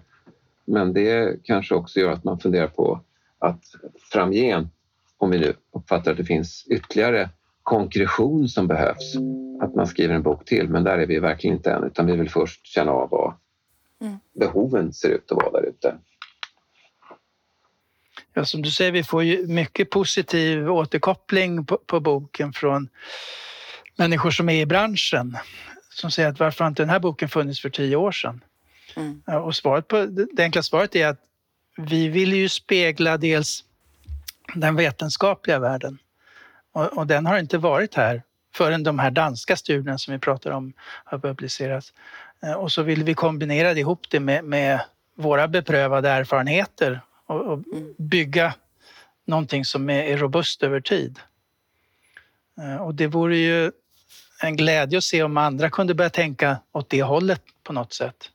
Men 0.64 0.92
det 0.92 1.44
kanske 1.44 1.74
också 1.74 2.00
gör 2.00 2.10
att 2.10 2.24
man 2.24 2.40
funderar 2.40 2.66
på 2.66 3.00
att 3.38 3.64
framgent, 4.12 4.72
om 5.18 5.30
vi 5.30 5.38
nu 5.38 5.54
uppfattar 5.72 6.10
att 6.10 6.16
det 6.16 6.24
finns 6.24 6.66
ytterligare 6.70 7.28
konkretion 7.62 8.48
som 8.48 8.66
behövs, 8.66 9.14
att 9.62 9.74
man 9.74 9.86
skriver 9.86 10.14
en 10.14 10.22
bok 10.22 10.44
till. 10.44 10.68
Men 10.68 10.84
där 10.84 10.98
är 10.98 11.06
vi 11.06 11.18
verkligen 11.18 11.56
inte 11.56 11.72
än 11.72 11.84
utan 11.84 12.06
vi 12.06 12.16
vill 12.16 12.30
först 12.30 12.66
känna 12.66 12.92
av 12.92 13.10
vad 13.10 13.34
mm. 14.00 14.16
behoven 14.40 14.92
ser 14.92 15.08
ut 15.08 15.32
att 15.32 15.36
vara 15.36 15.50
där 15.50 15.68
ute. 15.68 15.98
Ja, 18.34 18.44
som 18.44 18.62
du 18.62 18.70
säger, 18.70 18.92
vi 18.92 19.04
får 19.04 19.22
ju 19.22 19.46
mycket 19.46 19.90
positiv 19.90 20.70
återkoppling 20.70 21.66
på, 21.66 21.78
på 21.86 22.00
boken 22.00 22.52
från 22.52 22.88
människor 23.96 24.30
som 24.30 24.48
är 24.48 24.60
i 24.60 24.66
branschen 24.66 25.36
som 25.90 26.10
säger 26.10 26.28
att 26.28 26.40
varför 26.40 26.64
har 26.64 26.68
inte 26.68 26.82
den 26.82 26.90
här 26.90 27.00
boken 27.00 27.28
funnits 27.28 27.60
för 27.60 27.70
tio 27.70 27.96
år 27.96 28.12
sedan? 28.12 28.44
Mm. 28.96 29.22
Och 29.44 29.56
svaret 29.56 29.88
på, 29.88 30.06
det 30.06 30.42
enkla 30.42 30.62
svaret 30.62 30.96
är 30.96 31.06
att 31.06 31.20
vi 31.76 32.08
vill 32.08 32.32
ju 32.32 32.48
spegla 32.48 33.16
dels 33.16 33.64
den 34.54 34.76
vetenskapliga 34.76 35.58
världen 35.58 35.98
och, 36.72 36.98
och 36.98 37.06
den 37.06 37.26
har 37.26 37.38
inte 37.38 37.58
varit 37.58 37.94
här 37.94 38.22
förrän 38.54 38.82
de 38.82 38.98
här 38.98 39.10
danska 39.10 39.56
studierna 39.56 39.98
som 39.98 40.12
vi 40.12 40.18
pratar 40.18 40.50
om 40.50 40.72
har 41.04 41.18
publicerats. 41.18 41.92
Eh, 42.42 42.52
och 42.52 42.72
så 42.72 42.82
vill 42.82 43.04
vi 43.04 43.14
kombinera 43.14 43.72
ihop 43.72 44.10
det 44.10 44.20
med, 44.20 44.44
med 44.44 44.80
våra 45.14 45.48
beprövade 45.48 46.08
erfarenheter 46.08 47.00
och, 47.26 47.40
och 47.40 47.52
mm. 47.52 47.94
bygga 47.98 48.54
någonting 49.24 49.64
som 49.64 49.90
är, 49.90 50.02
är 50.02 50.16
robust 50.16 50.62
över 50.62 50.80
tid. 50.80 51.18
Eh, 52.58 52.76
och 52.76 52.94
det 52.94 53.06
vore 53.06 53.36
ju 53.36 53.72
en 54.42 54.56
glädje 54.56 54.98
att 54.98 55.04
se 55.04 55.22
om 55.22 55.36
andra 55.36 55.70
kunde 55.70 55.94
börja 55.94 56.10
tänka 56.10 56.56
åt 56.72 56.90
det 56.90 57.02
hållet 57.02 57.42
på 57.62 57.72
något 57.72 57.92
sätt. 57.92 58.30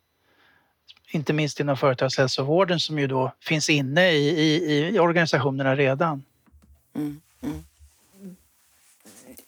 Inte 1.12 1.34
minst 1.34 1.60
inom 1.60 1.78
företagshälsovården 1.78 2.80
som 2.80 3.00
ju 3.00 3.08
då 3.08 3.32
finns 3.41 3.70
inne 3.70 4.12
i, 4.12 4.30
i, 4.30 4.88
i 4.88 5.00
organisationerna 5.00 5.76
redan. 5.76 6.24
Mm, 6.96 7.22
mm. 7.43 7.63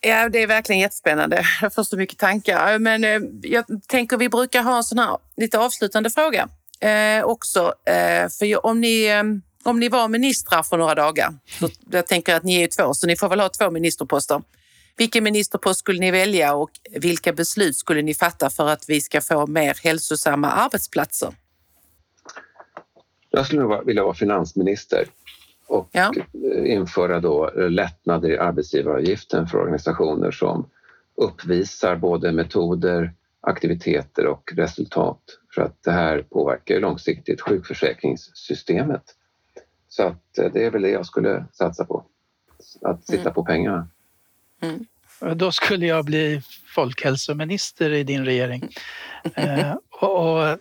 Ja, 0.01 0.29
det 0.29 0.43
är 0.43 0.47
verkligen 0.47 0.81
jättespännande. 0.81 1.43
Jag 1.61 1.73
får 1.73 1.83
så 1.83 1.97
mycket 1.97 2.17
tankar. 2.17 2.79
Men 2.79 3.03
eh, 3.03 3.19
jag 3.41 3.65
tänker 3.87 4.17
vi 4.17 4.29
brukar 4.29 4.63
ha 4.63 4.77
en 4.77 4.83
sån 4.83 4.99
här 4.99 5.17
lite 5.37 5.59
avslutande 5.59 6.09
fråga 6.09 6.49
eh, 6.79 7.23
också. 7.23 7.73
Eh, 7.85 8.29
för 8.29 8.65
om 8.65 8.81
ni, 8.81 9.05
eh, 9.05 9.23
om 9.63 9.79
ni 9.79 9.89
var 9.89 10.07
ministrar 10.07 10.63
för 10.63 10.77
några 10.77 10.95
dagar, 10.95 11.33
så 11.59 11.69
jag 11.91 12.07
tänker 12.07 12.35
att 12.35 12.43
ni 12.43 12.55
är 12.55 12.59
ju 12.59 12.67
två, 12.67 12.93
så 12.93 13.07
ni 13.07 13.15
får 13.15 13.29
väl 13.29 13.39
ha 13.39 13.49
två 13.49 13.71
ministerposter. 13.71 14.41
Vilken 14.97 15.23
ministerpost 15.23 15.79
skulle 15.79 15.99
ni 15.99 16.11
välja 16.11 16.53
och 16.53 16.69
vilka 16.91 17.33
beslut 17.33 17.77
skulle 17.77 18.01
ni 18.01 18.13
fatta 18.13 18.49
för 18.49 18.69
att 18.69 18.89
vi 18.89 19.01
ska 19.01 19.21
få 19.21 19.47
mer 19.47 19.77
hälsosamma 19.83 20.51
arbetsplatser? 20.51 21.33
Jag 23.29 23.45
skulle 23.45 23.61
nog 23.61 23.85
vilja 23.85 24.03
vara 24.03 24.13
finansminister 24.13 25.07
och 25.67 25.89
ja. 25.91 26.13
införa 26.65 27.19
då 27.19 27.51
lättnader 27.55 28.29
i 28.29 28.37
arbetsgivaravgiften 28.37 29.47
för 29.47 29.57
organisationer 29.57 30.31
som 30.31 30.69
uppvisar 31.15 31.95
både 31.95 32.31
metoder, 32.31 33.13
aktiviteter 33.41 34.25
och 34.25 34.53
resultat. 34.55 35.21
För 35.55 35.61
att 35.61 35.83
det 35.83 35.91
här 35.91 36.21
påverkar 36.21 36.79
långsiktigt 36.79 37.41
sjukförsäkringssystemet. 37.41 39.03
Så 39.87 40.03
att 40.03 40.37
eh, 40.37 40.51
det 40.53 40.65
är 40.65 40.71
väl 40.71 40.81
det 40.81 40.89
jag 40.89 41.05
skulle 41.05 41.45
satsa 41.51 41.85
på. 41.85 42.05
Att 42.81 43.05
sitta 43.05 43.21
mm. 43.21 43.33
på 43.33 43.45
pengarna. 43.45 43.87
Mm. 44.61 44.85
Då 45.37 45.51
skulle 45.51 45.85
jag 45.85 46.05
bli 46.05 46.41
folkhälsominister 46.75 47.91
i 47.91 48.03
din 48.03 48.25
regering. 48.25 48.69
eh, 49.35 49.73
och, 49.89 50.51
och, 50.51 50.59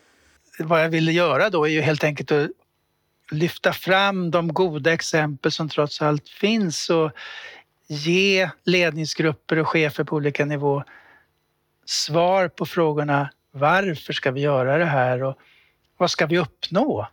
vad 0.59 0.85
jag 0.85 0.89
ville 0.89 1.13
göra 1.13 1.51
då 1.51 1.65
är 1.65 1.71
ju 1.71 1.81
helt 1.81 2.05
enkelt 2.05 2.33
att 2.33 2.51
lyfta 3.31 3.73
fram 3.73 4.31
de 4.31 4.53
goda 4.53 4.93
exempel 4.93 5.53
som 5.53 5.69
trots 5.69 6.03
allt 6.03 6.29
finns 6.29 6.91
och 6.91 7.13
ge 7.87 8.51
ledningsgrupper 8.65 9.59
och 9.59 9.69
chefer 9.69 10.05
på 10.05 10.17
olika 10.17 10.45
nivå 10.45 10.85
svar 11.85 12.49
på 12.49 12.67
frågorna 12.67 13.31
varför 13.51 14.13
ska 14.13 14.31
vi 14.31 14.41
göra 14.41 14.79
det 14.79 14.85
här 14.85 15.23
och 15.23 15.39
vad 15.97 16.11
ska 16.11 16.27
vi 16.27 16.39
uppnå? 16.39 17.09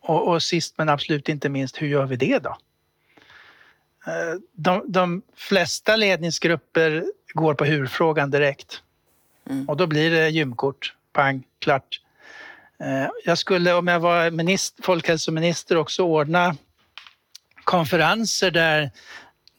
Och, 0.00 0.28
och 0.28 0.42
sist 0.42 0.74
men 0.78 0.88
absolut 0.88 1.28
inte 1.28 1.48
minst, 1.48 1.82
hur 1.82 1.86
gör 1.86 2.06
vi 2.06 2.16
det 2.16 2.38
då? 2.38 2.56
Eh, 4.06 4.40
de, 4.52 4.92
de 4.92 5.22
flesta 5.36 5.96
ledningsgrupper 5.96 7.04
går 7.34 7.54
på 7.54 7.64
hur-frågan 7.64 8.30
direkt. 8.30 8.82
Mm. 9.50 9.68
Och 9.68 9.76
då 9.76 9.86
blir 9.86 10.10
det 10.10 10.28
gymkort. 10.28 10.94
Pang, 11.12 11.42
klart. 11.58 12.00
Eh, 12.80 13.08
jag 13.24 13.38
skulle, 13.38 13.74
om 13.74 13.88
jag 13.88 14.00
var 14.00 14.30
minister, 14.30 14.82
folkhälsominister, 14.82 15.76
också 15.76 16.02
ordna 16.02 16.56
konferenser 17.64 18.50
där 18.50 18.90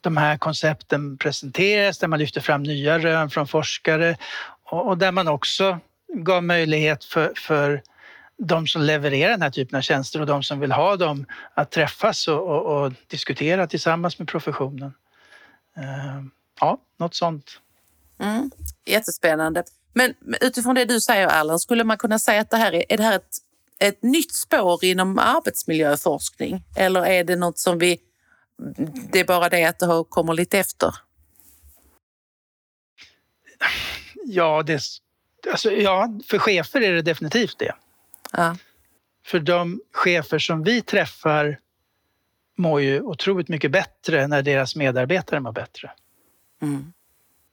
de 0.02 0.18
här 0.18 0.38
koncepten 0.38 1.18
presenteras, 1.18 1.98
där 1.98 2.08
man 2.08 2.20
lyfter 2.20 2.42
fram 2.42 2.64
nya 2.64 3.00
rön 3.00 3.30
från 3.30 3.48
forskare 3.48 4.18
och 4.64 4.98
där 4.98 5.12
man 5.12 5.28
också 5.28 5.80
gav 6.14 6.44
möjlighet 6.44 7.04
för, 7.04 7.34
för 7.36 7.82
de 8.38 8.68
som 8.68 8.82
levererar 8.82 9.32
den 9.32 9.42
här 9.42 9.50
typen 9.50 9.78
av 9.78 9.82
tjänster 9.82 10.20
och 10.22 10.26
de 10.26 10.44
som 10.44 10.60
vill 10.60 10.72
ha 10.72 10.96
dem 10.96 11.26
att 11.54 11.72
träffas 11.72 12.28
och, 12.28 12.48
och, 12.48 12.84
och 12.84 12.94
diskutera 13.08 13.68
tillsammans 13.68 14.20
med 14.20 14.28
professionen. 14.28 14.94
Eh, 15.78 16.24
ja, 16.60 16.78
något 16.98 17.16
sånt. 17.16 17.62
Mm, 18.20 18.52
jättespännande. 18.86 19.64
Men 19.94 20.14
utifrån 20.42 20.76
det 20.76 20.86
du 20.86 21.02
säger 21.02 21.28
Erland, 21.28 21.62
skulle 21.62 21.84
man 21.84 21.98
kunna 21.98 22.20
säga 22.20 22.42
att 22.42 22.50
det 22.50 22.58
här 22.58 22.74
är, 22.74 22.84
är 22.90 22.98
det 22.98 23.04
här 23.04 23.16
ett, 23.16 23.38
ett 23.80 24.04
nytt 24.04 24.34
spår 24.34 24.86
inom 24.86 25.20
arbetsmiljöforskning? 25.20 26.64
Eller 26.76 27.06
är 27.06 27.24
det 27.24 27.36
något 27.36 27.60
som 27.60 27.78
vi, 27.78 28.00
det 29.12 29.20
är 29.20 29.26
bara 29.26 29.50
det 29.50 29.66
att 29.66 29.80
det 29.80 30.04
kommer 30.10 30.34
lite 30.34 30.60
efter? 30.60 30.96
Ja, 34.26 34.64
det, 34.64 34.82
alltså, 35.52 35.72
ja, 35.72 36.20
för 36.28 36.38
chefer 36.38 36.82
är 36.82 36.92
det 36.92 37.02
definitivt 37.02 37.60
det. 37.60 37.76
Ja. 38.32 38.58
För 39.26 39.40
de 39.40 39.82
chefer 39.94 40.40
som 40.40 40.64
vi 40.64 40.82
träffar 40.82 41.60
mår 42.58 42.82
ju 42.82 43.02
otroligt 43.02 43.48
mycket 43.48 43.72
bättre 43.72 44.28
när 44.28 44.42
deras 44.42 44.76
medarbetare 44.76 45.40
mår 45.40 45.52
bättre. 45.52 45.92
Mm. 46.62 46.94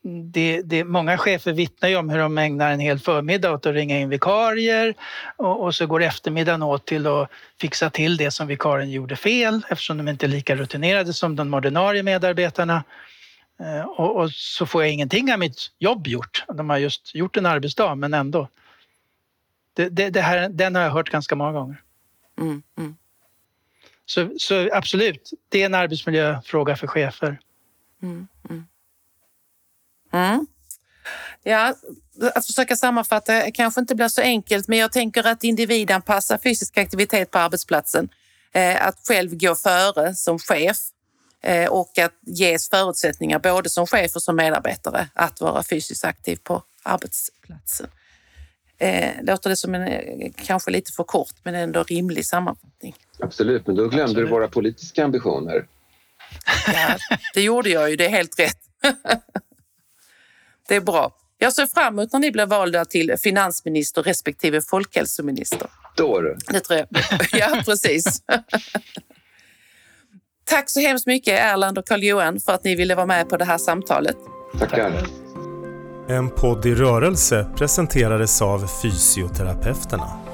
Det, 0.09 0.62
det, 0.62 0.85
många 0.85 1.19
chefer 1.19 1.53
vittnar 1.53 1.88
ju 1.88 1.97
om 1.97 2.11
hur 2.11 2.19
de 2.19 2.38
ägnar 2.38 2.73
en 2.73 2.81
hel 2.81 2.99
förmiddag 2.99 3.53
åt 3.53 3.66
att 3.66 3.75
ringa 3.75 3.99
in 3.99 4.09
vikarier 4.09 4.95
och, 5.37 5.62
och, 5.62 5.75
så 5.75 5.87
går 5.87 6.03
eftermiddagen 6.03 6.62
åt 6.62 6.87
till 6.87 7.07
att 7.07 7.31
fixa 7.61 7.90
till 7.90 8.16
det 8.16 8.31
som 8.31 8.47
vikarien 8.47 8.90
gjorde 8.90 9.16
fel 9.16 9.62
eftersom 9.69 9.97
de 9.97 10.09
inte 10.09 10.27
är 10.27 10.29
lika 10.29 10.57
rutinerade 10.57 11.12
som 11.12 11.37
de 11.37 11.55
ordinarie 11.55 12.03
medarbetarna. 12.03 12.85
Eh, 13.61 13.85
och, 13.85 14.16
och, 14.16 14.31
så 14.31 14.66
får 14.66 14.83
jag 14.83 14.92
ingenting 14.92 15.33
av 15.33 15.38
mitt 15.38 15.71
jobb 15.79 16.07
gjort. 16.07 16.45
De 16.49 16.71
har 16.71 16.79
just 16.79 17.14
gjort 17.14 17.37
en 17.37 17.47
arbetsdag 17.47 17.95
men 17.95 18.14
ändå. 18.14 18.49
Det, 19.75 19.88
det, 19.88 20.11
det 20.11 20.21
här, 20.21 20.49
den 20.49 20.75
har 20.75 20.83
jag 20.83 20.90
hört 20.90 21.11
ganska 21.11 21.35
många 21.35 21.53
gånger. 21.53 21.83
Mm, 22.38 22.62
mm. 22.79 22.97
Så, 24.05 24.31
så, 24.38 24.69
absolut, 24.73 25.31
det 25.49 25.62
är 25.62 25.66
en 25.66 25.75
arbetsmiljöfråga 25.75 26.77
för 26.77 26.87
chefer. 26.87 27.38
Mm, 28.03 28.29
mm. 30.16 30.46
Ja, 31.42 31.74
att 32.35 32.46
försöka 32.46 32.76
sammanfatta 32.76 33.50
kanske 33.50 33.81
inte 33.81 33.94
blir 33.94 34.09
så 34.09 34.20
enkelt, 34.20 34.68
men 34.68 34.79
jag 34.79 34.92
tänker 34.92 35.26
att 35.26 35.44
individanpassa 35.44 36.38
fysisk 36.38 36.79
aktivitet 36.79 37.31
på 37.31 37.38
arbetsplatsen. 37.38 38.09
Eh, 38.52 38.87
att 38.87 38.98
själv 39.09 39.38
gå 39.38 39.55
före 39.55 40.14
som 40.14 40.38
chef 40.38 40.76
eh, 41.42 41.68
och 41.68 41.98
att 41.98 42.12
ges 42.26 42.70
förutsättningar 42.70 43.38
både 43.38 43.70
som 43.70 43.87
chef 43.87 44.16
och 44.16 44.22
som 44.22 44.37
medarbetare 44.37 45.09
att 45.14 45.40
vara 45.40 45.62
fysiskt 45.62 46.05
aktiv 46.05 46.38
på 46.42 46.62
arbetsplatsen. 46.83 47.87
Eh, 48.79 49.11
låter 49.22 49.50
det 49.50 49.57
som 49.57 49.74
en 49.74 50.33
kanske 50.33 50.70
lite 50.70 50.92
för 50.92 51.05
kort 51.05 51.35
men 51.42 51.55
ändå 51.55 51.83
rimlig 51.83 52.26
sammanfattning. 52.26 52.94
Absolut, 53.18 53.66
men 53.66 53.76
då 53.76 53.83
glömde 53.83 54.02
Absolut. 54.02 54.26
du 54.26 54.31
våra 54.31 54.48
politiska 54.48 55.05
ambitioner. 55.05 55.66
Ja, 56.66 56.96
det 57.35 57.42
gjorde 57.42 57.70
jag 57.70 57.90
ju, 57.90 57.96
det 57.96 58.05
är 58.05 58.11
helt 58.11 58.38
rätt. 58.38 58.59
det 60.68 60.76
är 60.76 60.81
bra. 60.81 61.12
Jag 61.38 61.52
ser 61.52 61.66
fram 61.66 61.94
emot 61.94 62.12
när 62.12 62.20
ni 62.20 62.31
blir 62.31 62.46
valda 62.46 62.85
till 62.85 63.14
finansminister 63.22 64.02
respektive 64.02 64.61
folkhälsominister. 64.61 65.68
Då 65.96 66.20
du. 66.20 66.37
Det 66.48 66.61
tror 66.61 66.79
jag. 66.79 66.88
Ja, 67.33 67.62
precis. 67.64 68.22
Tack 70.44 70.70
så 70.70 70.81
hemskt 70.81 71.07
mycket 71.07 71.40
Erland 71.40 71.79
och 71.79 71.87
Carl-Johan 71.87 72.40
för 72.40 72.52
att 72.52 72.64
ni 72.64 72.74
ville 72.74 72.94
vara 72.94 73.07
med 73.07 73.29
på 73.29 73.37
det 73.37 73.44
här 73.44 73.59
samtalet. 73.59 74.16
Tackar. 74.59 75.07
En 76.09 76.31
podd 76.31 76.66
i 76.66 76.74
rörelse 76.74 77.46
presenterades 77.57 78.42
av 78.42 78.68
Fysioterapeuterna. 78.83 80.26